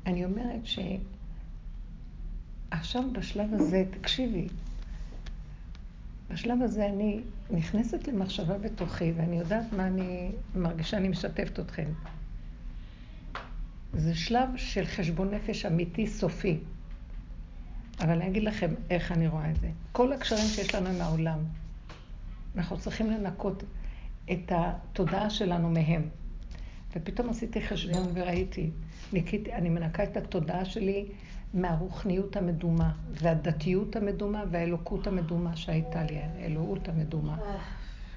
[0.10, 0.62] אני אומרת
[2.72, 4.48] שעכשיו בשלב הזה, תקשיבי,
[6.30, 11.88] בשלב הזה אני נכנסת למחשבה בתוכי, ואני יודעת מה אני מרגישה, אני משתפת אתכם.
[13.93, 16.60] זה שלב של חשבון נפש אמיתי סופי.
[18.00, 19.69] אבל אני אגיד לכם איך אני רואה את זה.
[19.91, 21.39] כל הקשרים שיש לנו עם העולם,
[22.56, 23.63] אנחנו צריכים לנקות
[24.32, 26.10] את התודעה שלנו מהם.
[26.95, 28.69] ופתאום עשיתי חשבון וראיתי,
[29.13, 31.06] ניקיתי, אני מנקה את התודעה שלי
[31.54, 37.38] מהרוחניות המדומה, והדתיות המדומה, והאלוקות המדומה שהייתה לי, האלוהות המדומה.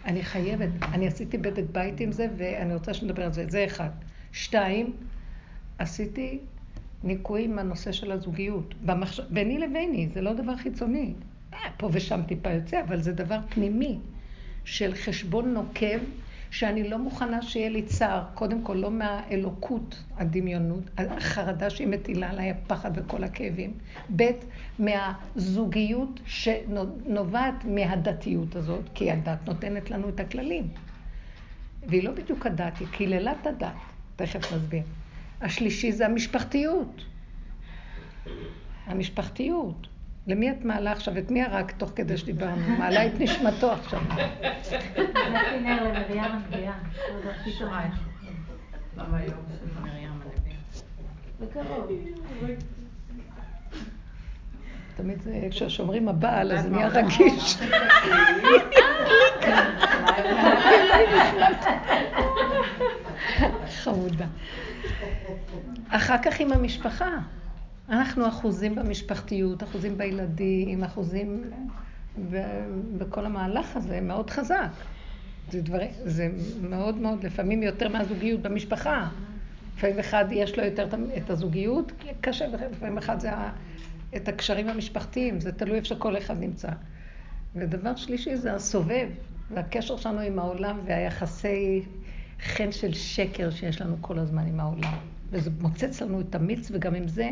[0.05, 3.46] אני חייבת, אני עשיתי בדק בית עם זה, ואני רוצה שנדבר על זה.
[3.48, 3.90] זה אחד.
[4.33, 4.92] שתיים,
[5.78, 6.38] עשיתי
[7.05, 8.74] ניקוי עם הנושא של הזוגיות.
[8.85, 9.20] במחש...
[9.20, 11.14] ביני לביני, זה לא דבר חיצוני.
[11.55, 13.98] אה, פה ושם טיפה יוצא, אבל זה דבר פנימי
[14.64, 15.98] של חשבון נוקב
[16.53, 22.51] שאני לא מוכנה שיהיה לי צער, קודם כל לא מהאלוקות, הדמיונות, החרדה שהיא מטילה עליי,
[22.51, 23.73] הפחד וכל הכאבים.
[24.17, 24.31] ב',
[24.79, 30.69] מהזוגיות שנובעת מהדתיות הזאת, כי הדת נותנת לנו את הכללים.
[31.87, 33.73] והיא לא בדיוק הדת, היא קללת הדת,
[34.17, 34.83] תכף נסביר.
[35.41, 37.05] השלישי זה המשפחתיות.
[38.87, 39.87] המשפחתיות.
[40.26, 41.18] למי את מעלה עכשיו?
[41.18, 42.76] את מי הרג תוך כדי שדיברנו?
[42.78, 44.00] מעלה את נשמתו עכשיו.
[51.40, 51.90] בקרוב.
[54.96, 57.56] תמיד זה, כששומרים הבעל, אז נהיה רגיש.
[63.82, 64.26] חמודה.
[65.88, 67.11] אחר כך עם המשפחה.
[67.88, 71.45] אנחנו אחוזים במשפחתיות, אחוזים בילדים, אחוזים
[72.99, 74.71] בכל המהלך הזה, מאוד חזק.
[75.51, 76.29] זה, דבר, זה
[76.62, 79.09] מאוד מאוד, לפעמים יותר מהזוגיות במשפחה.
[79.77, 83.31] לפעמים אחד יש לו יותר את הזוגיות, קשה, לפעמים אחד זה
[84.16, 86.68] את הקשרים המשפחתיים, זה תלוי איפה שכל אחד נמצא.
[87.55, 89.09] ודבר שלישי זה הסובב,
[89.55, 91.83] והקשר שלנו עם העולם והיחסי
[92.42, 94.95] חן של שקר שיש לנו כל הזמן עם העולם.
[95.31, 97.31] וזה מוצץ לנו את המיץ, וגם עם זה,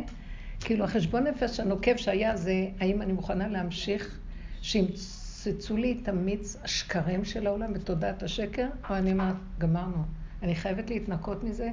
[0.61, 4.19] כאילו החשבון נפש הנוקב שהיה זה, האם אני מוכנה להמשיך
[4.63, 10.05] שימצצו לי את המיץ השקרים של העולם ותודעת השקר, או אני אומרת, גמרנו.
[10.43, 11.71] אני חייבת להתנקות מזה,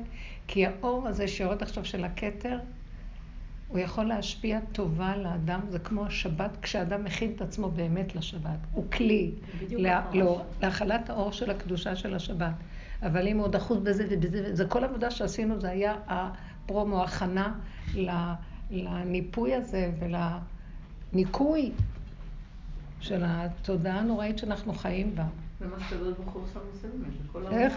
[0.48, 2.60] כי האור הזה שיורד עכשיו של הכתר,
[3.68, 8.60] הוא יכול להשפיע טובה לאדם, זה כמו השבת, כשאדם מכין את עצמו באמת לשבת.
[8.72, 9.32] הוא כלי
[9.70, 12.54] לה, לא, להכלת האור של הקדושה של השבת.
[13.02, 17.56] אבל אם הוא עוד אחוז בזה ובזה, זה כל עבודה שעשינו, זה היה הפרומו, הכנה
[18.72, 19.92] לניפוי הזה
[21.14, 21.72] ולניקוי
[23.00, 25.26] של התודעה הנוראית שאנחנו חיים בה.
[25.60, 27.58] זה מה שקדוש ברוך הוא עכשיו עושה באמת, בכל העולם.
[27.58, 27.74] איך?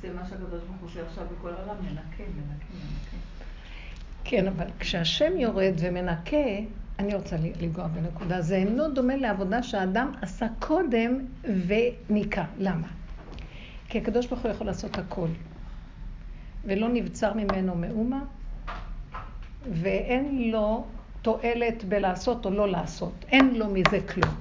[0.00, 3.16] זה מה שהקדוש ברוך הוא עושה עכשיו בכל העולם, מנקה, מנקה, מנקה.
[4.24, 6.36] כן, אבל כשהשם יורד ומנקה,
[6.98, 11.18] אני רוצה לנגוע בנקודה, זה אינו דומה לעבודה שהאדם עשה קודם
[11.66, 12.44] וניקה.
[12.58, 12.86] למה?
[13.88, 15.28] כי הקדוש ברוך הוא יכול לעשות הכל,
[16.64, 18.24] ולא נבצר ממנו מאומה,
[19.72, 20.84] ואין לו
[21.22, 23.12] תועלת בלעשות או לא לעשות.
[23.28, 24.34] אין לו מזה כלום.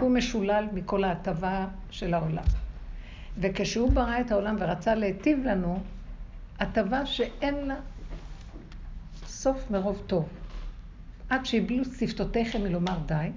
[0.00, 2.44] הוא משולל מכל ההטבה של העולם.
[3.38, 5.80] וכשהוא ברא את העולם ורצה להיטיב לנו,
[6.60, 7.74] הטבה שאין לה
[9.26, 10.28] סוף מרוב טוב.
[11.28, 13.30] עד שיבלו שפתותיכם מלומר די.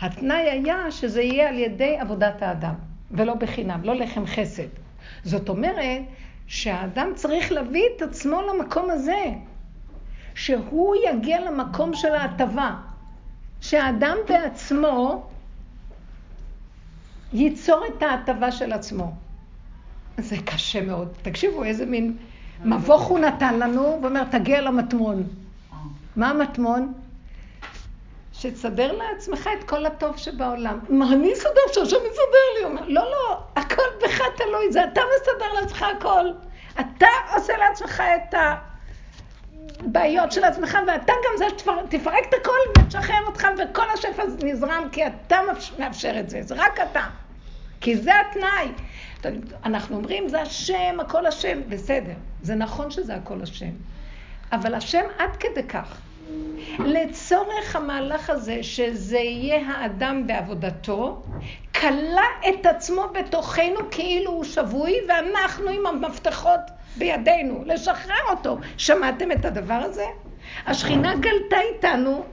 [0.00, 2.74] התנאי היה שזה יהיה על ידי עבודת האדם,
[3.10, 4.68] ולא בחינם, לא לחם חסד.
[5.24, 6.02] זאת אומרת
[6.46, 9.24] שהאדם צריך להביא את עצמו למקום הזה,
[10.34, 12.74] שהוא יגיע למקום של ההטבה,
[13.60, 15.26] שהאדם בעצמו
[17.32, 19.12] ייצור את ההטבה של עצמו.
[20.18, 21.08] זה קשה מאוד.
[21.22, 22.16] תקשיבו, איזה מין
[22.64, 25.22] מבוך הוא נתן לנו, ואומר, תגיע למטמון.
[26.16, 26.92] מה המטמון?
[28.32, 30.78] שתסדר לעצמך את כל הטוב שבעולם.
[30.88, 32.64] מה אני אסדר שהשם יסדר לי?
[32.64, 36.26] הוא אומר, לא, לא, הכל בך תלוי, זה אתה מסדר לעצמך הכל.
[36.80, 38.34] אתה עושה לעצמך את
[39.80, 45.06] הבעיות של עצמך, ואתה גם זה שתפרק את הכל ותשחרר אותך, וכל השפע נזרם, כי
[45.06, 45.36] אתה
[45.78, 47.04] מאפשר את זה, זה רק אתה.
[47.80, 48.68] כי זה התנאי.
[49.64, 52.12] אנחנו אומרים, זה השם, הכל השם, בסדר.
[52.42, 53.70] זה נכון שזה הכל השם.
[54.52, 56.00] אבל השם עד כדי כך.
[56.78, 61.22] לצורך המהלך הזה, שזה יהיה האדם בעבודתו,
[61.80, 66.60] כלה את עצמו בתוכנו כאילו הוא שבוי, ואנחנו עם המפתחות
[66.96, 68.58] בידינו, לשחרר אותו.
[68.76, 70.04] שמעתם את הדבר הזה?
[70.66, 72.24] השכינה גלתה איתנו,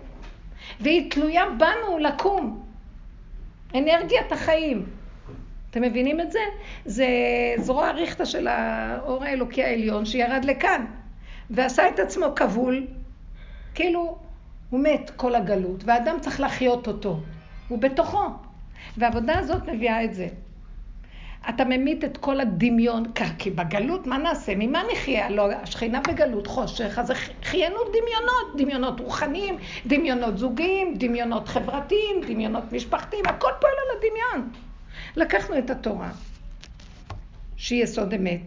[0.79, 2.63] והיא תלויה בנו לקום.
[3.75, 4.85] אנרגיית החיים.
[5.69, 6.39] אתם מבינים את זה?
[6.85, 7.07] זה
[7.57, 10.85] זרוע ריכטה של האור האלוקי העליון שירד לכאן,
[11.49, 12.87] ועשה את עצמו כבול,
[13.75, 14.17] כאילו
[14.69, 17.19] הוא מת כל הגלות, והאדם צריך להחיות אותו,
[17.67, 18.23] הוא בתוכו.
[18.97, 20.27] והעבודה הזאת מביאה את זה.
[21.49, 23.03] אתה ממית את כל הדמיון,
[23.39, 24.53] כי בגלות מה נעשה?
[24.55, 25.29] ממה נחיה?
[25.29, 27.11] לא, השכינה בגלות חושך, אז
[27.43, 34.49] חיינו דמיונות, דמיונות רוחניים, דמיונות זוגיים, דמיונות חברתיים, דמיונות משפחתיים, הכל פועל על הדמיון.
[35.15, 36.09] לקחנו את התורה,
[37.55, 38.41] שהיא יסוד אמת,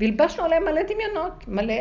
[0.00, 1.74] והלבשנו עליה מלא דמיונות, מלא,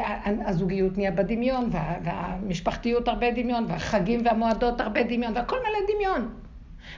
[0.46, 6.45] הזוגיות נהיה בדמיון, וה, והמשפחתיות הרבה דמיון, והחגים והמועדות הרבה דמיון, והכל מלא דמיון.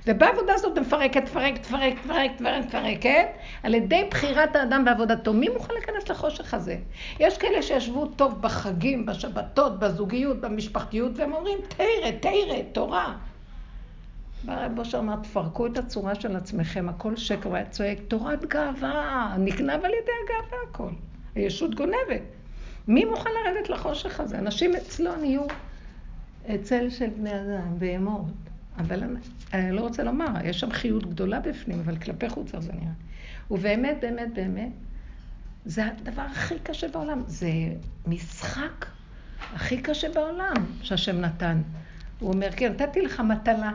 [0.05, 3.27] ובעבודה הזאת מפרקת, תפרק, תפרק, תפרק, תפרק, תפרקת,
[3.63, 5.33] על ידי בחירת האדם בעבודתו.
[5.33, 6.77] מי מוכן להיכנס לחושך הזה?
[7.19, 13.15] יש כאלה שישבו טוב בחגים, בשבתות, בזוגיות, במשפחתיות, והם אומרים, תרא, תרא, תורה.
[14.43, 19.35] בא רב אמר, תפרקו את הצורה של עצמכם, הכל שקר, הוא היה צועק, תורת גאווה,
[19.39, 20.89] נגנב על ידי הגאווה הכל.
[21.35, 22.21] הישות גונבת.
[22.87, 24.39] מי מוכן לרדת לחושך הזה?
[24.39, 25.41] אנשים אצלו נהיו
[26.61, 28.25] צל של בני אדם, בהמות.
[28.77, 29.03] אבל
[29.53, 32.91] אני, אני לא רוצה לומר, יש שם חיות גדולה בפנים, אבל כלפי חוץ זה נראה.
[33.51, 34.71] ובאמת, באמת, באמת,
[35.65, 37.23] זה הדבר הכי קשה בעולם.
[37.27, 37.49] זה
[38.07, 38.85] משחק
[39.53, 41.61] הכי קשה בעולם שהשם נתן.
[42.19, 43.71] הוא אומר, כן, נתתי לך מטלה.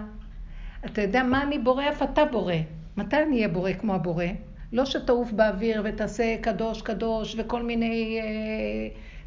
[0.85, 2.55] אתה יודע מה אני בורא, אף אתה בורא.
[2.97, 4.25] מתי אני אהיה בורא כמו הבורא?
[4.73, 8.21] לא שתעוף באוויר ותעשה קדוש קדוש וכל מיני,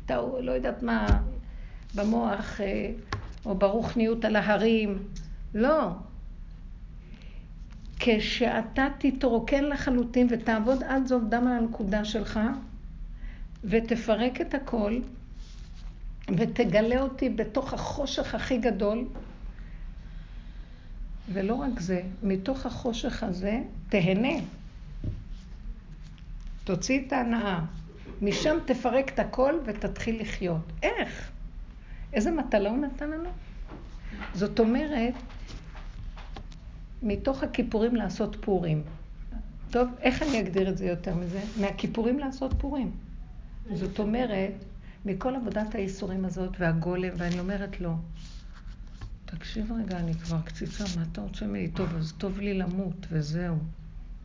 [0.09, 1.07] אה, לא יודעת מה,
[1.95, 2.91] במוח, אה,
[3.45, 5.03] או ברוחניות על ההרים.
[5.53, 5.89] לא.
[8.07, 12.39] כשאתה תתרוקן לחלוטין ותעבוד עד זוב דם על הנקודה שלך,
[13.63, 14.99] ותפרק את הכל,
[16.37, 19.07] ותגלה אותי בתוך החושך הכי גדול,
[21.33, 23.59] ולא רק זה, מתוך החושך הזה
[23.89, 24.37] תהנה.
[26.63, 27.59] תוציא את ההנאה.
[28.21, 30.71] משם תפרק את הכל ותתחיל לחיות.
[30.83, 31.31] איך?
[32.13, 33.29] איזה מטלה הוא נתן לנו?
[34.33, 35.13] זאת אומרת,
[37.05, 38.83] מתוך הכיפורים לעשות פורים.
[39.71, 41.41] טוב, איך אני אגדיר את זה יותר מזה?
[41.61, 42.91] מהכיפורים לעשות פורים.
[43.73, 44.53] זאת אומרת,
[45.05, 47.93] מכל עבודת האיסורים הזאת והגולם, ואני אומרת לו,
[49.25, 51.67] תקשיב רגע, אני כבר קציצה, מה אתה רוצה ממני?
[51.67, 53.55] טוב, אז טוב לי למות, וזהו.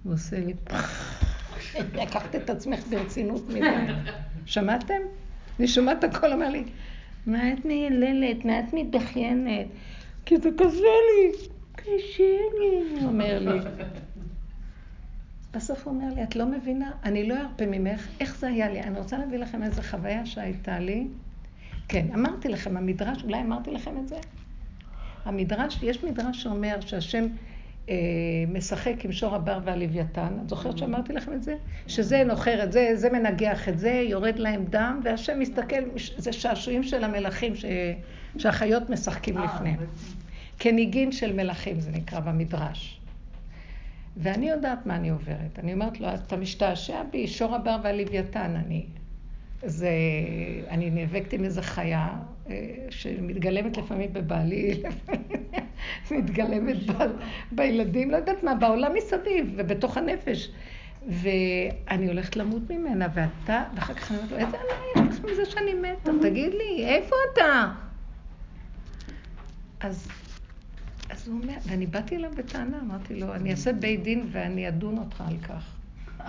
[0.02, 0.54] הוא עושה לי
[2.02, 3.92] לקחת את עצמך ברצינות מדי.
[4.46, 5.00] שמעתם?
[5.58, 6.64] אני שומעת הכל, אומר לי,
[7.26, 8.44] מה את מייללת?
[8.44, 9.66] מה את מתבכיינת?
[10.26, 11.32] כי זה קשה לי,
[13.00, 13.60] הוא אומר לי.
[15.54, 16.90] בסוף הוא אומר לי, את לא מבינה?
[17.04, 18.08] אני לא ארפה ממך.
[18.20, 18.82] איך זה היה לי?
[18.82, 21.06] אני רוצה להביא לכם איזו חוויה שהייתה לי.
[21.88, 24.16] כן, אמרתי לכם, המדרש, אולי אמרתי לכם את זה?
[25.24, 27.26] המדרש, יש מדרש שאומר שהשם
[27.88, 27.94] אה,
[28.48, 30.36] משחק עם שור הבר והלוויתן.
[30.44, 31.56] את זוכרת שאמרתי לכם את זה?
[31.86, 35.82] שזה נוחר את זה, זה מנגח את זה, יורד להם דם, והשם מסתכל,
[36.16, 37.64] זה שעשועים של המלכים ש...
[38.38, 39.78] שהחיות משחקים אה, לפניהם.
[40.60, 43.00] כניגין של מלכים זה נקרא במדרש.
[44.16, 45.58] ואני יודעת מה אני עוברת.
[45.58, 48.84] אני אומרת לו, אתה משתעשע בי, שור הבר והלוויתן אני.
[49.62, 49.90] זה,
[50.68, 52.08] אני נאבקת עם איזה חיה
[52.50, 52.54] אה,
[52.90, 54.82] שמתגלמת לפעמים בבעלי,
[56.10, 56.92] מתגלמת ב,
[57.52, 60.50] בילדים, לא יודעת מה, בעולם מסביב ובתוך הנפש.
[61.08, 65.74] ואני הולכת למות ממנה, ואתה, ואחר כך אני אומרת לו, איזה עליי לך מזה שאני
[65.74, 66.10] מתה?
[66.22, 67.72] תגיד לי, איפה אתה?
[69.80, 70.08] אז,
[71.10, 74.98] אז הוא אומר, ואני באתי אליו בטענה, אמרתי לו, אני אעשה בית דין ואני אדון
[74.98, 75.76] אותך על כך.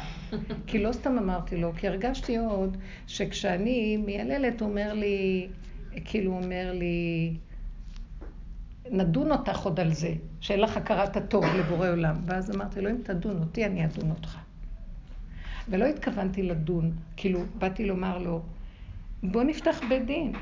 [0.68, 2.78] כי לא סתם אמרתי לו, כי הרגשתי עוד
[3.08, 5.48] שכשאני מייללת, הוא אומר לי,
[6.06, 7.34] כאילו אומר לי,
[8.92, 12.16] נדון אותך עוד על זה, שאין לך הכרת הטוב לבורא עולם.
[12.26, 14.38] ואז אמרתי לו, אם תדון אותי, אני אדון אותך.
[15.70, 18.42] ולא התכוונתי לדון, כאילו, באתי לומר לו,
[19.24, 20.34] בוא נפתח בית דין.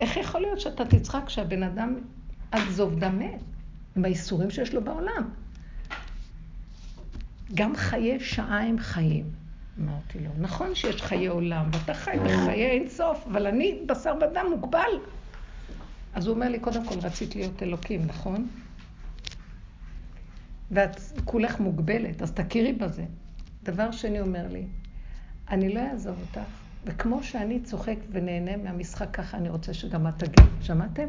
[0.00, 1.94] איך יכול להיות שאתה תצחק כשהבן אדם
[2.50, 3.40] עד זוב דם מת,
[3.96, 5.28] עם האיסורים שיש לו בעולם?
[7.54, 9.26] גם חיי שעה הם חיים.
[9.80, 14.46] אמרתי לו, נכון שיש חיי עולם, ואתה חי בחיי אין סוף, אבל אני בשר ודם
[14.50, 14.98] מוגבל.
[16.14, 18.48] אז הוא אומר לי, קודם כל רצית להיות אלוקים, נכון?
[20.70, 23.04] ואת כולך מוגבלת, אז תכירי בזה.
[23.62, 24.66] דבר שני אומר לי,
[25.50, 26.50] אני לא אעזוב אותך,
[26.84, 30.48] וכמו שאני צוחק ונהנה מהמשחק, ככה אני רוצה שגם את תגיד.
[30.60, 31.06] שמעתם?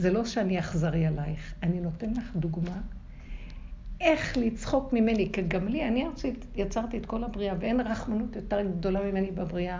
[0.00, 2.80] זה לא שאני אכזרי עלייך, אני נותן לך דוגמה
[4.00, 8.62] איך לצחוק ממני, כי גם לי, אני ארצית, יצרתי את כל הבריאה, ואין רחמנות יותר
[8.62, 9.78] גדולה ממני בבריאה,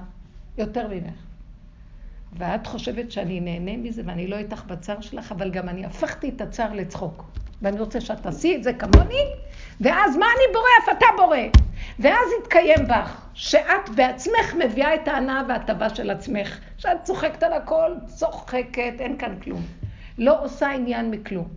[0.58, 1.14] יותר ממך.
[2.32, 6.40] ואת חושבת שאני נהנה מזה ואני לא איתך בצער שלך, אבל גם אני הפכתי את
[6.40, 7.24] הצער לצחוק.
[7.62, 9.24] ואני רוצה שאת תעשי את זה כמוני,
[9.80, 10.68] ואז מה אני בורא?
[10.84, 11.38] אף אתה בורא.
[11.98, 16.58] ואז יתקיים בך, שאת בעצמך מביאה את ההנאה וההטבה של עצמך.
[16.78, 19.79] שאת צוחקת על הכל, צוחקת, אין כאן כלום.
[20.20, 21.48] לא עושה עניין מכלום.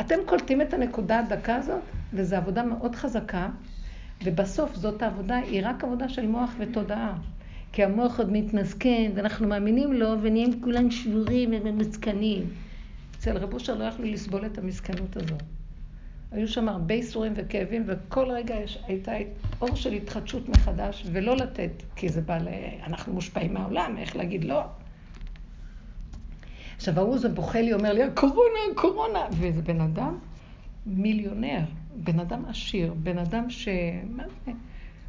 [0.00, 1.80] אתם קולטים את הנקודה הדקה הזאת,
[2.12, 3.48] וזו עבודה מאוד חזקה,
[4.24, 7.18] ובסוף זאת העבודה, היא רק עבודה של מוח ותודעה.
[7.72, 12.50] כי המוח עוד מתמסכן, ואנחנו מאמינים לו, ונהיים כולם שבורים ומסכנים.
[13.18, 15.36] אצל רב אושר לא יכלו לסבול את המסכנות הזו.
[16.32, 19.12] היו שם הרבה איסורים וכאבים, וכל רגע יש, הייתה
[19.60, 22.48] אור של התחדשות מחדש, ולא לתת, כי זה בא ל...
[22.86, 24.62] אנחנו מושפעים מהעולם, איך להגיד לא?
[26.76, 30.18] עכשיו, ההוא זה בוכה לי, אומר לי, הקורונה, הקורונה, ואיזה בן אדם
[30.86, 31.60] מיליונר,
[31.96, 33.68] בן אדם עשיר, בן אדם ש...
[34.10, 34.52] מה זה?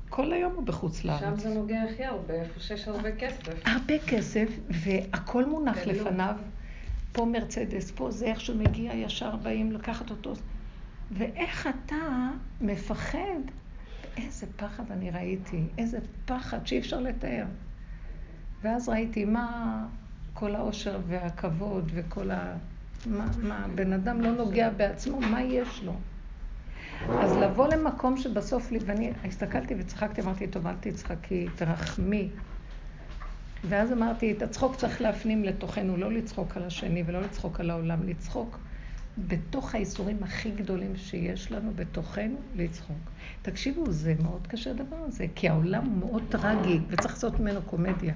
[0.10, 1.20] כל היום הוא בחוץ לארץ.
[1.20, 3.54] שם זה נוגע הכי הרבה, איפה שיש הרבה כסף.
[3.66, 6.36] הרבה כסף, והכל מונח לפניו.
[7.12, 10.34] פה מרצדס, פה זה איך שהוא מגיע, ישר באים לקחת אותו.
[11.12, 12.30] ואיך אתה
[12.62, 13.40] מפחד,
[14.18, 17.46] איזה פחד אני ראיתי, איזה פחד שאי אפשר לתאר.
[18.62, 19.86] ואז ראיתי מה
[20.40, 22.56] כל העושר והכבוד וכל ה...
[23.06, 25.94] מה, מה, בן אדם לא נוגע בעצמו, מה יש לו?
[27.10, 32.30] אז לבוא למקום שבסוף ואני הסתכלתי וצחקתי, אמרתי, טוב, אל תצחקי, תרחמי.
[33.64, 38.04] ואז אמרתי, את הצחוק צריך להפנים לתוכנו, לא לצחוק על השני ולא לצחוק על העולם,
[38.04, 38.60] לצחוק
[39.18, 43.12] בתוך האיסורים הכי גדולים שיש לנו בתוכנו, לצחוק.
[43.42, 48.14] תקשיבו, זה מאוד קשה הדבר הזה, כי העולם מאוד טרגי וצריך לעשות ממנו קומדיה.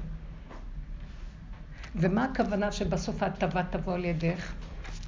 [1.95, 4.53] ומה הכוונה שבסוף ההטבה תבוא על ידך?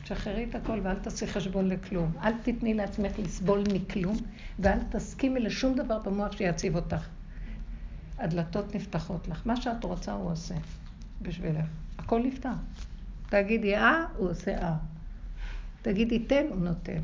[0.03, 2.11] תשחררי את הכל ואל תעשי חשבון לכלום.
[2.23, 4.17] אל תתני לעצמך לסבול מכלום,
[4.59, 7.07] ואל תסכימי לשום דבר במוח שיציב אותך.
[8.17, 9.41] הדלתות נפתחות לך.
[9.45, 10.55] מה שאת רוצה הוא עושה
[11.21, 11.65] בשבילך.
[11.97, 12.55] הכל נפתח.
[13.29, 14.75] תגידי אה, הוא עושה אה.
[15.81, 16.99] תגידי תן, הוא נותן.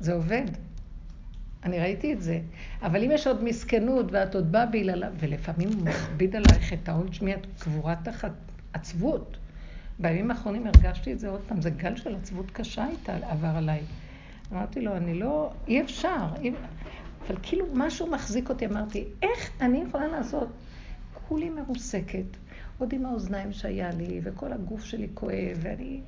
[0.00, 0.44] זה עובד.
[1.64, 2.40] אני ראיתי את זה.
[2.82, 7.12] אבל אם יש עוד מסכנות ואת עוד באה בגללה, ולפעמים הוא מכביד עלייך את העול
[7.12, 8.32] שמיעת קבורה תחת
[8.72, 9.36] עצבות.
[9.98, 13.80] בימים האחרונים הרגשתי את זה עוד פעם, זה גל של עצבות קשה איתה עבר עליי.
[14.52, 16.28] אמרתי לו, אני לא, אי אפשר.
[16.40, 16.52] אי...
[17.26, 20.48] אבל כאילו משהו מחזיק אותי, אמרתי, איך אני יכולה לעשות?
[21.28, 22.24] כולי מרוסקת,
[22.78, 26.00] עוד עם האוזניים שהיה לי, וכל הגוף שלי כואב, ואני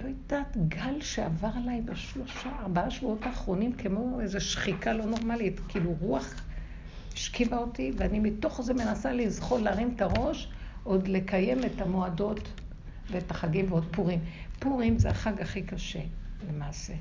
[0.00, 5.94] לא יודעת, גל שעבר עליי בשלושה, ארבעה שבועות האחרונים, כמו איזו שחיקה לא נורמלית, כאילו
[6.00, 6.34] רוח
[7.14, 10.48] השכיבה אותי, ואני מתוך זה מנסה לזחול, להרים את הראש,
[10.84, 12.48] עוד לקיים את המועדות
[13.10, 14.20] ואת החגים ועוד פורים.
[14.58, 16.00] פורים זה החג הכי קשה,
[16.48, 16.94] למעשה.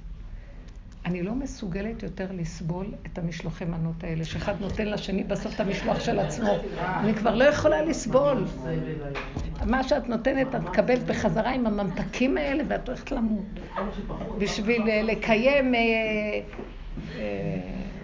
[1.05, 5.99] אני לא מסוגלת יותר לסבול את המשלוחי מנות האלה, שאחד נותן לשני בסוף את המשלוח
[5.99, 6.57] של עצמו.
[6.79, 8.45] אני כבר לא יכולה לסבול.
[9.65, 13.45] מה שאת נותנת, את מקבלת בחזרה עם הממתקים האלה, ואת הולכת למות.
[14.37, 17.21] בשביל אה, לקיים, אה, אה,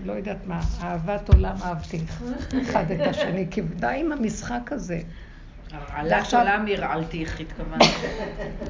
[0.05, 2.23] לא יודעת מה, אהבת עולם אהבתיך,
[2.61, 4.99] אחד את השני, כי די עם המשחק הזה.
[5.89, 7.81] עלת עולם הרעלתיך, התכוונת.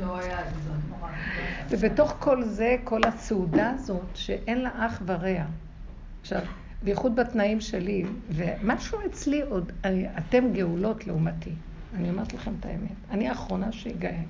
[0.01, 0.19] לא
[1.69, 5.43] ובתוך כל זה, כל הסעודה הזאת, שאין לה אח ורע.
[6.21, 6.41] עכשיו,
[6.83, 9.71] בייחוד בתנאים שלי, ומשהו אצלי עוד,
[10.17, 11.51] אתם גאולות לעומתי.
[11.95, 12.95] אני אומרת לכם את האמת.
[13.11, 14.21] אני האחרונה שיגאה.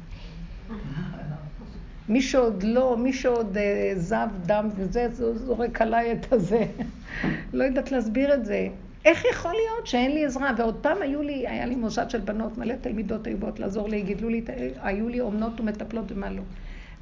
[2.09, 6.65] מי שעוד לא, מי שעוד אה, זב דם וזה, זורק עליי את הזה.
[7.53, 8.67] לא יודעת להסביר את זה.
[9.05, 10.51] איך יכול להיות שאין לי עזרה?
[10.57, 14.01] ועוד פעם היו לי, היה לי מוסד של בנות, מלא תלמידות היו באות לעזור לי,
[14.01, 14.41] גידלו לי,
[14.81, 16.41] היו לי אומנות ומטפלות ומה לא.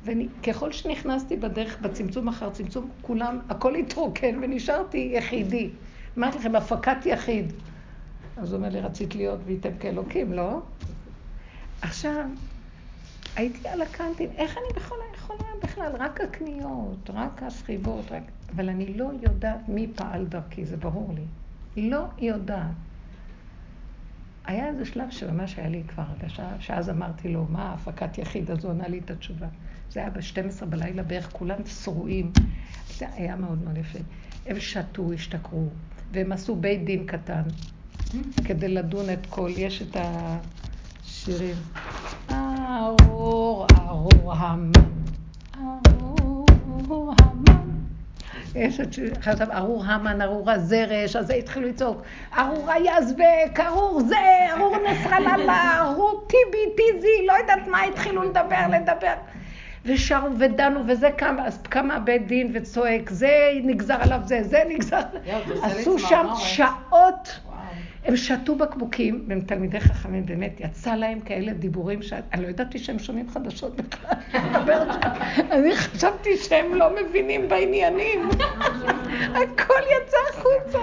[0.04, 5.70] וככל שנכנסתי בדרך, בצמצום אחר צמצום, כולם, הכל התרוקן ונשארתי יחידי.
[6.18, 7.54] אמרתי לכם, הפקת יחיד.
[8.38, 10.60] אז הוא אומר לי, רצית להיות וייתם כאלוקים, לא?
[11.82, 12.26] עכשיו,
[13.36, 15.92] הייתי על הקנטים, איך אני בכלל יכולה בכלל?
[16.00, 18.24] רק הקניות, רק הסחיבות, רק...
[18.56, 21.24] אבל אני לא יודעת מי פעל דרכי, זה ברור לי.
[21.78, 22.72] לא יודעת.
[24.46, 28.52] היה איזה שלב שממש היה לי כבר הרגשה, שאז אמרתי לו, מה הפקת יחיד?
[28.52, 29.48] אז הוא ענה לי את התשובה.
[29.90, 32.32] זה היה ב-12 בלילה בערך, כולם שרועים.
[32.98, 34.00] זה היה מאוד מאוד יפה.
[34.46, 35.68] הם שתו, השתכרו,
[36.12, 37.42] והם עשו בית דין קטן,
[38.46, 41.56] כדי לדון את כל, יש את השירים.
[42.32, 44.72] ארור, ארור המן,
[45.58, 47.73] ארור המן.
[48.56, 48.88] יש את
[49.22, 52.02] חשב, ארור המן, ארור הזרש, אז התחילו לצעוק,
[52.38, 54.16] ארור היזבק, ארור זה,
[54.52, 59.14] ארור נסראללה, ארור טיבי, טיזי, לא יודעת מה, התחילו לדבר, לדבר.
[59.86, 63.30] ושרו ודנו, וזה קם, אז קם הבית דין וצועק, זה
[63.64, 65.02] נגזר עליו זה, זה נגזר,
[65.64, 67.40] עשו שם שעות.
[68.06, 73.00] הם שתו בקבוקים, והם תלמידי חכמים, באמת, יצא להם כאלה דיבורים שאני לא ידעתי שהם
[73.00, 74.12] שומעים חדשות בכלל.
[75.52, 78.30] אני חשבתי שהם לא מבינים בעניינים.
[79.44, 80.80] הכל יצא החוצה.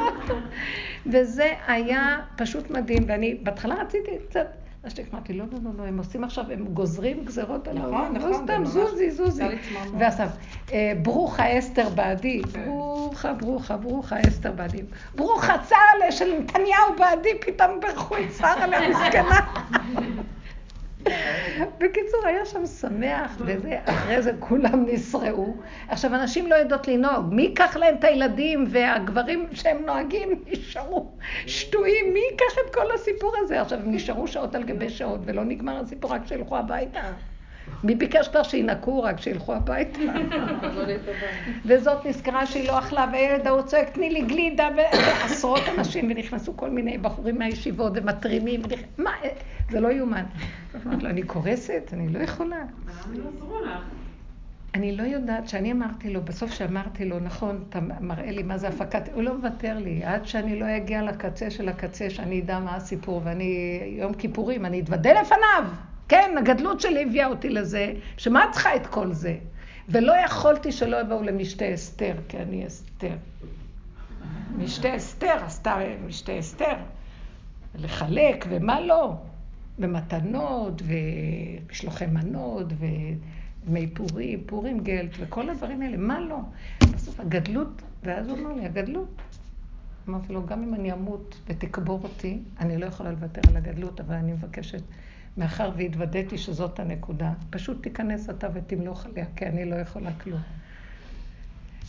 [1.06, 4.59] וזה היה פשוט מדהים, ואני בהתחלה רציתי קצת...
[4.84, 7.94] אז אמרתי, לא, לא, לא, לא, הם עושים עכשיו, הם גוזרים גזרות על העולם.
[7.94, 8.30] נכון, נכון.
[8.30, 9.44] לא סתם, זוזי, זוזי.
[9.98, 10.28] ועכשיו,
[10.72, 12.64] אה, ברוכה אסתר בעדי, כן.
[12.64, 14.82] ברוכה, ברוכה, ברוכה אסתר בעדי.
[15.14, 19.40] ברוכה צהלה של נתניהו בעדי, פתאום ברכו את שרה למסכנה.
[21.80, 25.56] בקיצור, היה שם שמח, וזה, אחרי זה כולם נשרעו.
[25.88, 27.34] עכשיו, אנשים לא יודעות לנהוג.
[27.34, 31.10] מי ייקח להם את הילדים, והגברים שהם נוהגים נשארו
[31.46, 32.12] שטויים?
[32.12, 33.60] מי ייקח את כל הסיפור הזה?
[33.60, 37.00] עכשיו, הם נשארו שעות על גבי שעות, ולא נגמר הסיפור, רק שילכו הביתה.
[37.84, 39.98] מי ביקש כבר שינקו רק שילכו הביתה?
[41.66, 46.70] וזאת נזכרה שהיא לא אכלה, והילד ההוא צועק, תני לי גלידה, ועשרות אנשים, ונכנסו כל
[46.70, 48.62] מיני בחורים מהישיבות ומתרימים,
[48.98, 49.10] מה,
[49.70, 50.24] זה לא יאומן.
[50.86, 52.64] אמרתי לו, אני קורסת, אני לא יכולה.
[54.74, 58.68] אני לא יודעת, שאני אמרתי לו, בסוף שאמרתי לו, נכון, אתה מראה לי מה זה
[58.68, 62.76] הפקת, הוא לא מוותר לי, עד שאני לא אגיע לקצה של הקצה, שאני אדע מה
[62.76, 65.64] הסיפור, ואני, יום כיפורים, אני אתוודה לפניו.
[66.10, 69.36] כן, הגדלות שלי הביאה אותי לזה, שמה את צריכה את כל זה?
[69.88, 73.16] ולא יכולתי שלא יבואו למשתה אסתר, כי אני אסתר.
[74.58, 76.74] משתה אסתר, עשתה משתה אסתר.
[77.74, 79.12] לחלק, ומה לא?
[79.78, 86.38] ומתנות, ומשלוחי מנות, ודמי פורים, פורים גלט, וכל הדברים האלה, מה לא?
[86.94, 89.22] בסוף הגדלות, ואז הוא אמר לי, הגדלות.
[90.10, 94.14] אמרתי לו, גם אם אני אמות ותקבור אותי, אני לא יכולה לוותר על הגדלות, אבל
[94.14, 94.82] אני מבקשת
[95.36, 100.40] מאחר והתוודעתי שזאת הנקודה, פשוט תיכנס אתה ותמלוך עליה, כי אני לא יכולה כלום.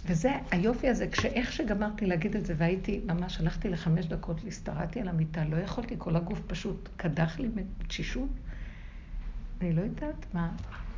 [0.05, 5.07] וזה היופי הזה, כשאיך שגמרתי להגיד את זה, והייתי, ממש הלכתי לחמש דקות, הסתרעתי על
[5.07, 8.29] המיטה, לא יכולתי, כל הגוף פשוט קדח לי מתשישות.
[9.61, 10.51] אני לא יודעת מה,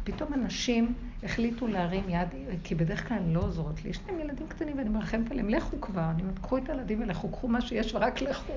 [0.04, 0.94] פתאום אנשים
[1.24, 2.28] החליטו להרים יד,
[2.64, 3.90] כי בדרך כלל הן לא עוזרות לי.
[3.90, 6.10] יש להם ילדים קטנים ואני מרחמת עליהם, לכו כבר.
[6.10, 8.54] אני אומרת, קחו את הילדים ולכו, קחו מה שיש ורק לכו.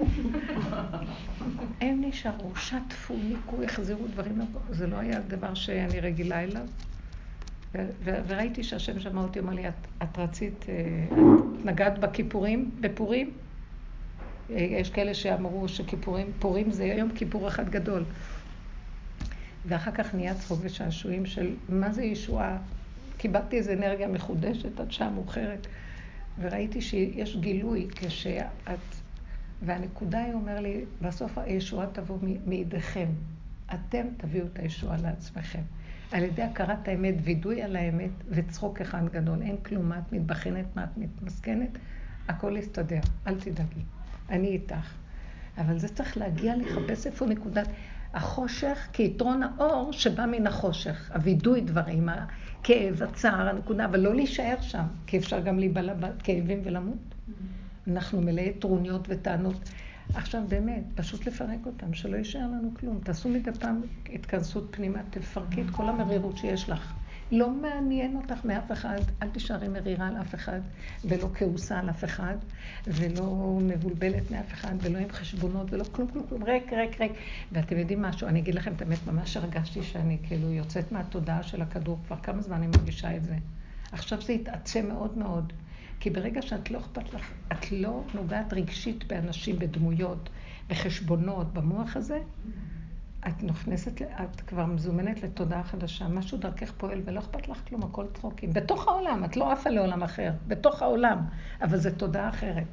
[1.80, 4.40] הם נשארו, שטפו, ניקו, החזירו דברים.
[4.70, 6.66] זה לא היה דבר שאני רגילה אליו.
[8.04, 10.74] וראיתי שהשם שמע אותי, אמר לי, את, את רצית, אה,
[11.10, 13.30] את נגעת בכיפורים, בפורים?
[14.50, 18.04] אה, יש כאלה שאמרו שכיפורים, פורים זה יום כיפור אחד גדול.
[19.66, 22.58] ואחר כך נהיה צחוק ושעשועים של מה זה ישועה.
[23.16, 25.66] קיבלתי איזו אנרגיה מחודשת עד שעה מאוחרת,
[26.40, 28.76] וראיתי שיש גילוי כשאת...
[29.62, 33.06] והנקודה היא אומר לי, בסוף הישועה תבוא מידיכם.
[33.74, 35.62] אתם תביאו את הישועה לעצמכם.
[36.12, 39.42] על ידי הכרת האמת, וידוי על האמת וצחוק אחד גדול.
[39.42, 41.78] אין כלום, מה את מתבחנת, מה את מתמסכנת,
[42.28, 43.80] הכל יסתדר, אל תדאגי.
[44.30, 44.94] אני איתך.
[45.58, 47.68] אבל זה צריך להגיע לחפש איפה נקודת
[48.16, 51.10] החושך כיתרון האור שבא מן החושך.
[51.14, 57.14] הווידוי דברים, הכאב, הצער, הנקודה, אבל לא להישאר שם, כי אפשר גם להיבלע בכאבים ולמות.
[57.88, 59.70] אנחנו מלאי טרוניות וטענות.
[60.14, 63.00] עכשיו באמת, פשוט לפרק אותם, שלא יישאר לנו כלום.
[63.04, 63.80] תעשו מדי פעם
[64.12, 66.92] התכנסות פנימה, תפרקי את כל המרירות שיש לך.
[67.32, 70.60] לא מעניין אותך מאף אחד, אל תישארי מרירה על אף אחד,
[71.04, 72.36] ולא כעוסה על אף אחד,
[72.86, 77.12] ולא מבולבלת מאף אחד, ולא עם חשבונות, ולא כלום, כלום, כלום, ריק, ריק, ריק.
[77.52, 81.62] ואתם יודעים משהו, אני אגיד לכם את האמת, ממש הרגשתי שאני כאילו יוצאת מהתודעה של
[81.62, 83.36] הכדור, כבר כמה זמן אני מרגישה את זה.
[83.92, 85.52] עכשיו זה התעצם מאוד מאוד.
[86.00, 90.28] כי ברגע שאת לא אכפת לך, את לא נוגעת רגשית באנשים, בדמויות,
[90.68, 92.18] בחשבונות, במוח הזה,
[93.28, 98.06] את נכנסת, את כבר מזומנת לתודעה חדשה, משהו דרכך פועל ולא אכפת לך כלום, הכל
[98.14, 98.52] צחוקים.
[98.52, 101.18] בתוך העולם, את לא עפה לעולם אחר, בתוך העולם,
[101.62, 102.66] אבל זו תודעה אחרת.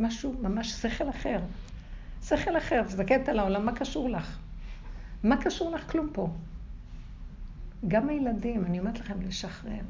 [0.00, 1.40] משהו, ממש שכל אחר.
[2.22, 4.38] שכל אחר, תסתכלת על העולם, מה קשור לך?
[5.22, 6.28] מה קשור לך כלום פה?
[7.88, 9.80] גם הילדים, אני אומרת לכם, לשחרר,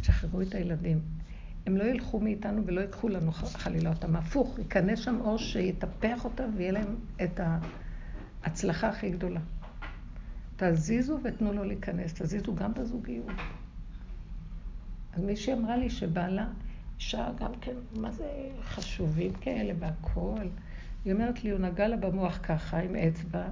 [0.00, 1.00] לשחררו את הילדים.
[1.66, 4.16] הם לא ילכו מאיתנו ולא ייקחו לנו חלילה אותם.
[4.16, 7.40] הפוך, ייכנס שם אור שיטפח אותם ויהיה להם את
[8.42, 9.40] ההצלחה הכי גדולה.
[10.56, 13.26] תזיזו ותנו לו להיכנס, תזיזו גם בזוגיות.
[15.12, 16.46] אז מישהי אמרה לי שבעלה,
[16.96, 18.28] אישה גם כן, מה זה
[18.62, 20.48] חשובים כאלה והכול.
[21.04, 23.44] היא אומרת לי, הוא נגע לה במוח ככה עם אצבע,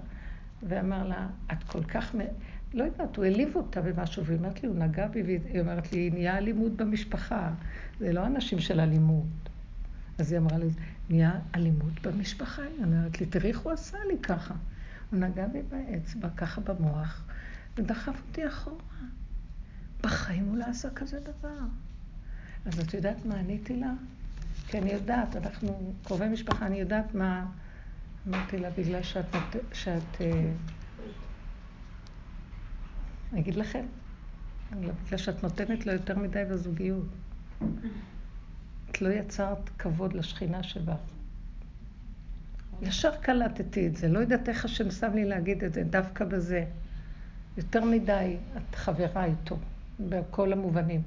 [0.63, 2.15] ואמר לה, את כל כך...
[2.75, 6.11] לא יודעת, הוא העליב אותה במשהו, והיא אומרת לי, הוא נגע בי, והיא אומרת לי,
[6.11, 7.51] נהיה אלימות במשפחה.
[7.99, 9.27] זה לא אנשים של אלימות.
[10.19, 10.69] אז היא אמרה לי,
[11.11, 12.63] נהיה אלימות במשפחה.
[12.63, 14.55] היא אומרת לי, תראי איך הוא עשה לי ככה.
[15.11, 17.25] הוא נגע בי באצבע, ככה במוח,
[17.77, 18.77] ודחף אותי אחורה.
[20.03, 21.59] בחיים הוא לא עשה כזה דבר.
[22.67, 23.93] אז את יודעת מה עניתי לה?
[24.67, 27.47] כי אני יודעת, אנחנו קרובי משפחה, אני יודעת מה...
[28.29, 29.37] אמרתי לה, בגלל שאת...
[29.73, 30.53] שאת אה,
[33.33, 33.87] אני אגיד לכם,
[34.71, 37.07] בגלל שאת נותנת לו יותר מדי בזוגיות.
[38.91, 41.20] את לא יצרת כבוד לשכינה שבך.
[42.83, 46.65] ישר קלטתי את זה, לא יודעת איך השם שם לי להגיד את זה, דווקא בזה.
[47.57, 49.57] יותר מדי את חברה איתו,
[50.01, 51.03] בכל המובנים.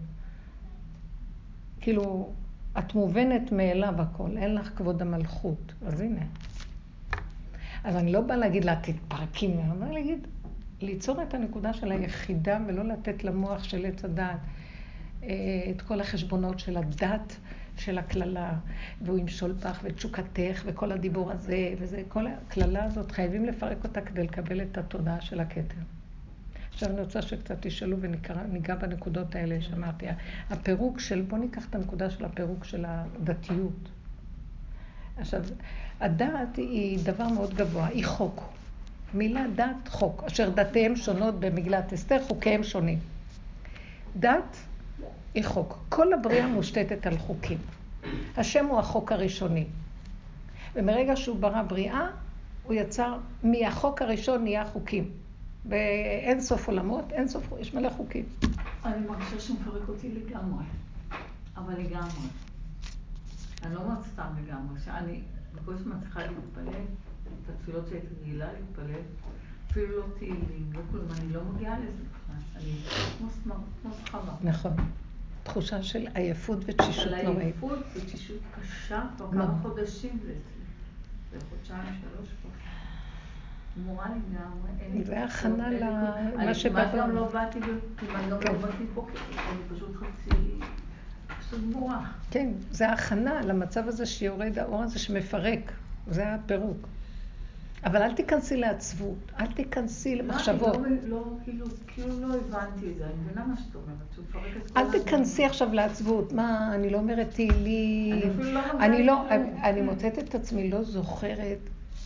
[1.82, 2.34] כאילו,
[2.80, 5.74] את מובנת מאליו הכל, אין לך כבוד המלכות.
[5.86, 6.22] אז הנה.
[7.84, 10.28] אז אני לא באה להגיד לה, תתפרקי ממנו, אני באה להגיד,
[10.82, 14.40] ליצור את הנקודה של היחידה ולא לתת למוח של עץ הדעת
[15.24, 15.30] אה,
[15.72, 17.36] את כל החשבונות של הדת
[17.78, 18.54] של הקללה,
[19.02, 24.24] והוא ימשול בך ותשוקתך וכל הדיבור הזה, וזה, כל הקללה הזאת, חייבים לפרק אותה כדי
[24.24, 25.82] לקבל את התודעה של הכתר.
[26.74, 30.06] עכשיו אני רוצה שקצת תשאלו וניגע בנקודות האלה שאמרתי.
[30.50, 33.90] הפירוק של, בואו ניקח את הנקודה של הפירוק של הדתיות.
[35.18, 35.42] עכשיו,
[36.00, 38.54] הדת היא דבר מאוד גבוה, היא חוק.
[39.14, 43.00] מילה דת חוק, אשר דתיהם שונות במגילת אסתר, חוקיהם שונים.
[44.20, 44.58] דת
[45.34, 45.78] היא חוק.
[45.90, 47.58] כל הבריאה מושתתת על חוקים.
[48.38, 49.66] השם הוא החוק הראשוני.
[50.76, 52.08] ומרגע שהוא ברא בריאה,
[52.64, 55.10] הוא יצר, מהחוק הראשון נהיה חוקים.
[55.66, 58.26] באין סוף עולמות, אין סוף, יש מלא חוקים.
[58.86, 60.64] אני מרגישה שהוא מפרק אותי לגמרי.
[61.58, 62.28] אבל לגמרי.
[63.64, 65.22] אני לא אומרת סתם לגמרי, שאני
[65.56, 66.82] בקושי מצליחה להתפלל.
[67.44, 69.02] את התפילות שהייתי רגילה להתפלל,
[69.72, 72.36] אפילו לא תהילים, לא כלום, אני לא מגיעה לזה בכלל.
[72.56, 72.74] אני
[73.18, 74.34] כמו סחבה.
[74.42, 74.74] נכון.
[75.44, 77.28] תחושה של עייפות ותשישות נוראית.
[77.28, 80.64] אבל עייפות ותשישות קשה כבר כמה חודשים זה אצלי.
[81.32, 82.50] זה חודשיים, שלוש כבר.
[83.78, 85.04] גמורה לגמרי.
[85.06, 86.84] זה הכנה למה שבא.
[86.92, 88.58] אני גם לא באתי, גם לא כן.
[88.62, 89.08] באתי פה,
[89.52, 90.36] אני פשוט חצי...
[92.32, 95.72] כן, זה הכנה למצב הזה שיורד האור הזה שמפרק.
[96.08, 96.88] זה הפירוק.
[97.86, 100.76] אבל אל תיכנסי לעצבות, אל תיכנסי למחשבות.
[100.76, 104.58] לא, לא, כאילו, כאילו לא הבנתי את זה, אני מבינה מה שאת אומרת, שהוא מפרק
[104.66, 106.34] את כל אל תיכנסי עכשיו לעצבות.
[106.34, 108.32] מה, אני לא אומרת תהילים.
[108.42, 109.24] אני לא אני לא,
[109.64, 111.60] אני מוצאת את עצמי לא זוכרת,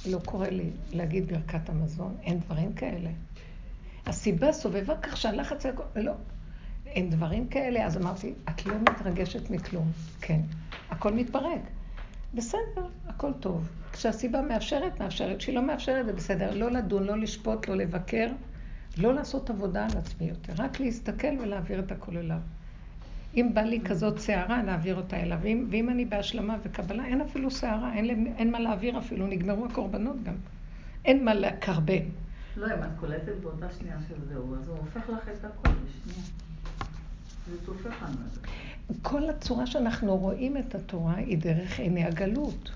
[0.06, 3.10] לא קורה לי להגיד ברכת המזון, אין דברים כאלה.
[4.06, 5.66] הסיבה סובבה כך שהלחץ,
[5.96, 6.14] לא.
[6.86, 7.86] אין דברים כאלה.
[7.86, 9.92] אז אמרתי, את לא מתרגשת מכלום.
[10.22, 10.40] כן,
[10.90, 11.62] הכל מתפרק.
[12.34, 13.70] בסדר, הכל טוב.
[13.92, 15.38] כשהסיבה מאפשרת, מאפשרת.
[15.38, 16.54] כשהיא לא מאפשרת, זה בסדר.
[16.54, 18.28] לא לדון, לא לשפוט, לא לבקר,
[18.98, 20.54] לא לעשות עבודה על עצמי יותר.
[20.58, 22.40] רק להסתכל ולהעביר את הכל אליו.
[23.36, 25.40] אם בא לי כזאת סערה, להעביר אותה אליו.
[25.42, 30.24] ואם, ואם אני בהשלמה וקבלה, אין אפילו סערה, אין, אין מה להעביר אפילו, נגמרו הקורבנות
[30.24, 30.36] גם.
[31.06, 32.04] אין מה לקרבן.
[32.58, 36.26] לא, אם את קולטת באותה שנייה שזהו, אז הוא הופך לך את הכל בשנייה.
[37.48, 38.40] זה תופך לנו את זה.
[39.02, 42.72] כל הצורה שאנחנו רואים את התורה היא דרך עיני הגלות.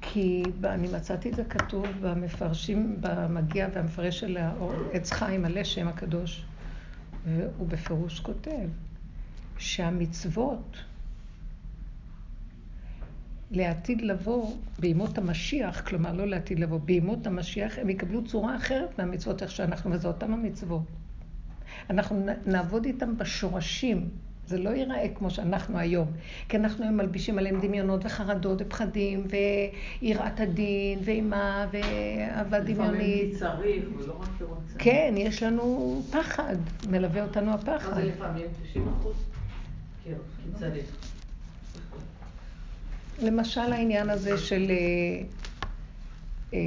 [0.00, 4.38] כי אני מצאתי את זה כתוב במפרשים, במגיע והמפרש של
[4.92, 6.44] עץ חיים, הלשם שם הקדוש,
[7.24, 8.68] והוא בפירוש כותב
[9.58, 10.76] שהמצוות
[13.50, 19.42] לעתיד לבוא בימות המשיח, כלומר לא לעתיד לבוא, בימות המשיח הם יקבלו צורה אחרת מהמצוות
[19.42, 20.82] איך שאנחנו, וזה אותם המצוות.
[21.90, 24.08] אנחנו נעבוד איתם בשורשים,
[24.48, 26.08] זה לא ייראה כמו שאנחנו היום.
[26.48, 29.26] כי אנחנו היום מלבישים עליהם דמיונות וחרדות ופחדים
[30.02, 33.34] ויראת הדין ואימה ואהבה דמיונית.
[33.34, 34.74] לפעמים צריך ולא רק כי רוצה.
[34.78, 36.56] כן, יש לנו פחד,
[36.90, 37.94] מלווה אותנו הפחד.
[37.94, 39.16] זה לפעמים 90 אחוז?
[40.04, 40.10] כי
[40.58, 40.84] צריך.
[43.22, 45.22] למשל העניין הזה של, אה,
[46.54, 46.58] אה,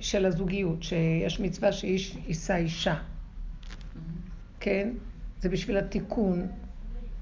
[0.00, 2.94] של הזוגיות, שיש מצווה שאיש יישא אישה,
[4.60, 4.88] כן?
[5.40, 6.46] זה בשביל התיקון,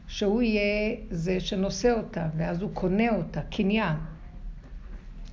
[0.06, 3.96] שהוא יהיה זה שנושא אותה, ואז הוא קונה אותה, קניין.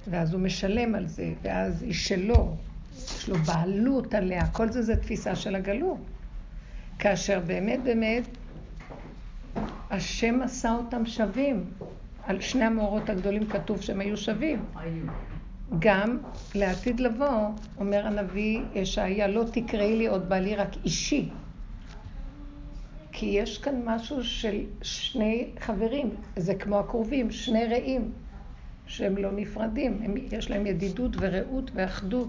[0.08, 2.56] ואז הוא משלם על זה, ואז היא שלו,
[2.97, 5.97] יש לו בעלות עליה, כל זה זה תפיסה של הגלות.
[6.99, 8.24] כאשר באמת באמת
[9.89, 11.64] השם עשה אותם שווים.
[12.24, 14.66] על שני המאורות הגדולים כתוב שהם היו שווים.
[15.80, 16.18] גם
[16.56, 21.30] לעתיד לבוא, אומר הנביא ישעיה, לא תקראי לי עוד בעלי רק אישי.
[23.18, 28.11] כי יש כאן משהו של שני חברים, זה כמו הקרובים, שני רעים,
[28.88, 32.28] שהם לא נפרדים, הם, יש להם ידידות ורעות ואחדות.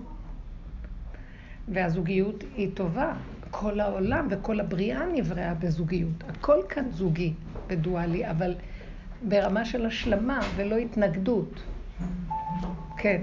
[1.69, 3.15] והזוגיות היא טובה.
[3.51, 6.25] כל העולם וכל הבריאה נבראה בזוגיות.
[6.29, 7.33] הכל כאן זוגי
[7.69, 8.55] ודואלי, אבל
[9.23, 11.63] ברמה של השלמה ולא התנגדות.
[12.99, 13.23] כן.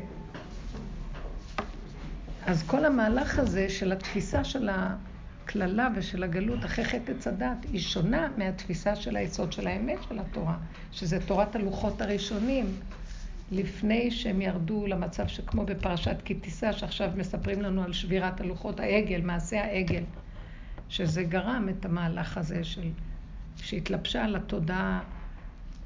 [2.46, 4.70] אז כל המהלך הזה של התפיסה של
[5.54, 10.20] הקללה ושל הגלות אחרי חטא עץ הדת היא שונה מהתפיסה של היסוד של האמת של
[10.20, 10.58] התורה,
[10.92, 12.66] שזה תורת הלוחות הראשונים,
[13.52, 19.22] לפני שהם ירדו למצב שכמו בפרשת כי תישא, שעכשיו מספרים לנו על שבירת הלוחות, העגל,
[19.22, 20.04] מעשה העגל,
[20.90, 22.90] שזה גרם את המהלך הזה של,
[23.58, 25.02] שהתלבשה על התודעה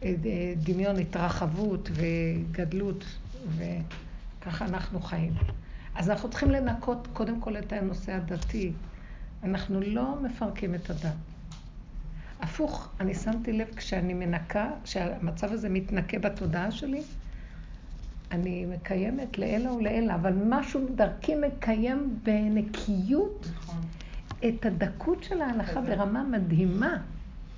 [0.04, 0.14] אה,
[0.58, 3.06] דמיון התרחבות וגדלות,
[3.58, 5.34] וככה אנחנו חיים.
[5.96, 8.72] אז אנחנו צריכים לנקות קודם כל את הנושא הדתי.
[9.44, 11.14] אנחנו לא מפרקים את הדת.
[12.42, 17.02] הפוך, אני שמתי לב כשאני מנקה, כשהמצב הזה מתנקה בתודעה שלי,
[18.32, 23.82] אני מקיימת לעילא ולעילא, אבל משהו דרכי מקיים בנקיות נכון.
[24.48, 26.98] את הדקות של ההלכה ברמה מדהימה.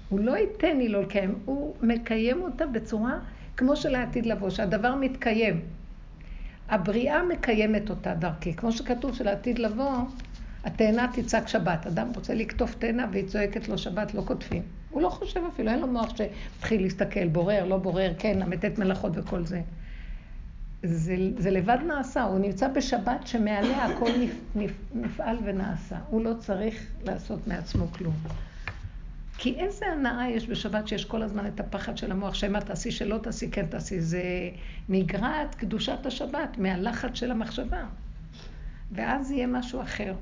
[0.10, 3.20] הוא לא ייתן לי לא לקיים, הוא מקיים אותה בצורה
[3.58, 5.62] כמו שלעתיד לבוא, שהדבר מתקיים.
[6.70, 9.92] הבריאה מקיימת אותה דרכי, כמו שכתוב שלעתיד לבוא,
[10.64, 11.88] התאנה תצעק שבת.
[11.88, 14.64] אדם רוצה לקטוף תאנה והיא צועקת לו שבת, לא כותבים.
[14.90, 19.12] הוא לא חושב אפילו, אין לו מוח שמתחיל להסתכל, בורר, לא בורר, כן, המתת מלאכות
[19.16, 19.62] וכל זה.
[20.84, 25.98] זה, זה לבד נעשה, הוא נמצא בשבת שמעליה הכל נפ, נפ, נפעל ונעשה.
[26.10, 28.14] הוא לא צריך לעשות מעצמו כלום.
[29.38, 33.18] כי איזה הנאה יש בשבת שיש כל הזמן את הפחד של המוח, שמא תעשי, שלא
[33.18, 34.02] תעשי, כן תעשי.
[34.02, 34.24] זה
[34.90, 37.84] נגרעת קדושת השבת מהלחץ של המחשבה.
[38.92, 40.14] ואז יהיה משהו אחר.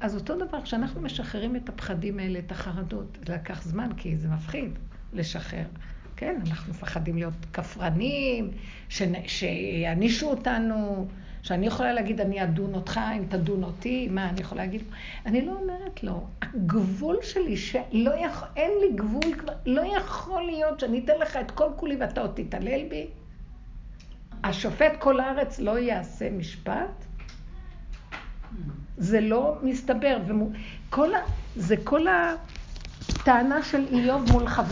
[0.00, 4.28] אז אותו דבר, כשאנחנו משחררים את הפחדים האלה, את החרדות, זה לקח זמן, כי זה
[4.28, 4.70] מפחיד
[5.12, 5.64] לשחרר.
[6.16, 8.50] כן, אנחנו מפחדים להיות כפרנים,
[9.26, 11.06] שיענישו אותנו,
[11.42, 14.82] שאני יכולה להגיד, אני אדון אותך אם תדון אותי, מה אני יכולה להגיד?
[15.26, 20.80] אני לא אומרת לו, הגבול שלי, שלא יכול, אין לי גבול כבר, לא יכול להיות
[20.80, 23.06] שאני אתן לך את כל כולי ואתה עוד תתעלל בי.
[24.44, 27.04] השופט כל הארץ לא יעשה משפט?
[28.98, 30.18] זה לא מסתבר.
[30.26, 30.50] ומו,
[30.88, 31.18] כל ה,
[31.54, 34.66] זה כל הטענה של איוב מול חבר.